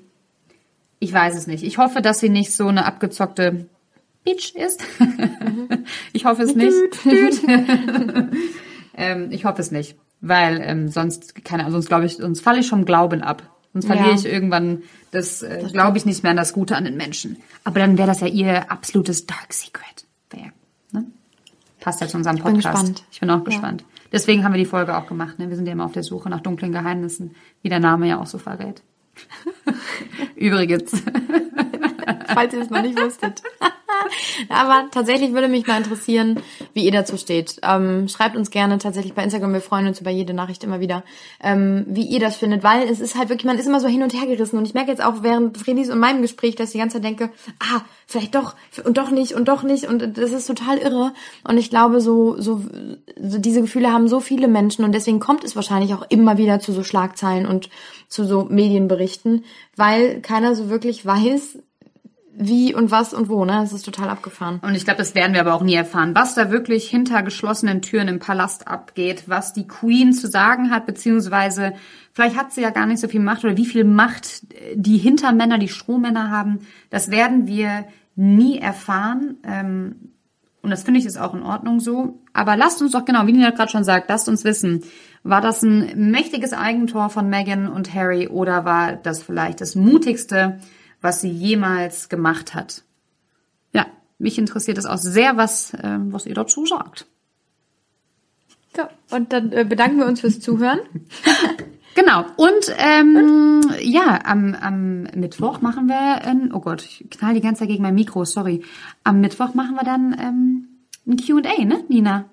[0.99, 1.63] ich weiß es nicht.
[1.63, 3.65] Ich hoffe, dass sie nicht so eine abgezockte
[4.23, 4.81] Bitch ist.
[6.13, 6.73] ich hoffe es nicht.
[8.97, 9.95] ähm, ich hoffe es nicht.
[10.21, 13.41] Weil ähm, sonst, keine Ahnung, sonst glaube ich, sonst falle ich vom Glauben ab.
[13.73, 14.15] Sonst verliere Ja.
[14.15, 17.37] ich irgendwann das, äh, glaube ich nicht mehr an das Gute an den Menschen.
[17.63, 20.05] Aber dann wäre das ja ihr absolutes Dark Secret.
[21.81, 22.63] Passt ja zu unserem bin Podcast.
[22.63, 23.03] gespannt.
[23.11, 23.83] Ich bin auch gespannt.
[24.11, 25.39] Deswegen haben wir die Folge auch gemacht.
[25.39, 25.49] Ne?
[25.49, 28.27] Wir sind ja immer auf der Suche nach dunklen Geheimnissen, wie der Name ja auch
[28.27, 28.83] so verrät.
[30.35, 30.91] Übrigens.
[32.27, 33.41] falls ihr es noch nicht wusstet.
[34.49, 36.39] Aber tatsächlich würde mich mal interessieren,
[36.73, 37.59] wie ihr dazu steht.
[37.63, 39.53] Ähm, schreibt uns gerne tatsächlich bei Instagram.
[39.53, 41.03] Wir freuen uns über jede Nachricht immer wieder,
[41.41, 44.03] ähm, wie ihr das findet, weil es ist halt wirklich, man ist immer so hin
[44.03, 44.57] und her gerissen.
[44.57, 47.05] Und ich merke jetzt auch während Fredis und meinem Gespräch, dass ich die ganze Zeit
[47.05, 49.85] denke, ah, vielleicht doch und doch nicht und doch nicht.
[49.85, 51.13] Und das ist total irre.
[51.47, 52.61] Und ich glaube, so, so,
[53.21, 56.59] so diese Gefühle haben so viele Menschen und deswegen kommt es wahrscheinlich auch immer wieder
[56.59, 57.69] zu so Schlagzeilen und
[58.07, 59.45] zu so Medienberichten,
[59.75, 61.59] weil keiner so wirklich weiß,
[62.33, 63.53] wie und was und wo, ne?
[63.53, 64.59] Das ist total abgefahren.
[64.61, 67.81] Und ich glaube, das werden wir aber auch nie erfahren, was da wirklich hinter geschlossenen
[67.81, 71.73] Türen im Palast abgeht, was die Queen zu sagen hat, beziehungsweise
[72.13, 75.57] vielleicht hat sie ja gar nicht so viel Macht oder wie viel Macht die Hintermänner,
[75.57, 76.59] die Strohmänner haben.
[76.89, 79.37] Das werden wir nie erfahren.
[79.43, 79.95] Ähm,
[80.61, 82.19] und das finde ich ist auch in Ordnung so.
[82.33, 84.83] Aber lasst uns doch genau, wie Nina gerade schon sagt, lasst uns wissen,
[85.23, 90.59] war das ein mächtiges Eigentor von Meghan und Harry oder war das vielleicht das mutigste,
[91.01, 92.83] was sie jemals gemacht hat?
[93.73, 93.85] Ja,
[94.19, 97.07] mich interessiert es auch sehr, was, äh, was ihr dazu sagt.
[98.77, 100.79] Ja, und dann äh, bedanken wir uns fürs Zuhören.
[101.95, 102.25] Genau.
[102.37, 107.59] Und ähm, ja, am, am Mittwoch machen wir, ein, oh Gott, ich knall die ganze
[107.59, 108.63] Zeit gegen mein Mikro, sorry.
[109.03, 110.67] Am Mittwoch machen wir dann ähm,
[111.05, 112.25] ein Q&A, ne, Nina?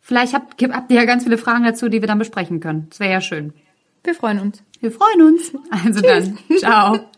[0.00, 2.86] Vielleicht habt, habt ihr ja ganz viele Fragen dazu, die wir dann besprechen können.
[2.90, 3.52] Das wäre ja schön.
[4.04, 4.62] Wir freuen uns.
[4.80, 5.52] Wir freuen uns.
[5.70, 7.00] Also dann, ciao.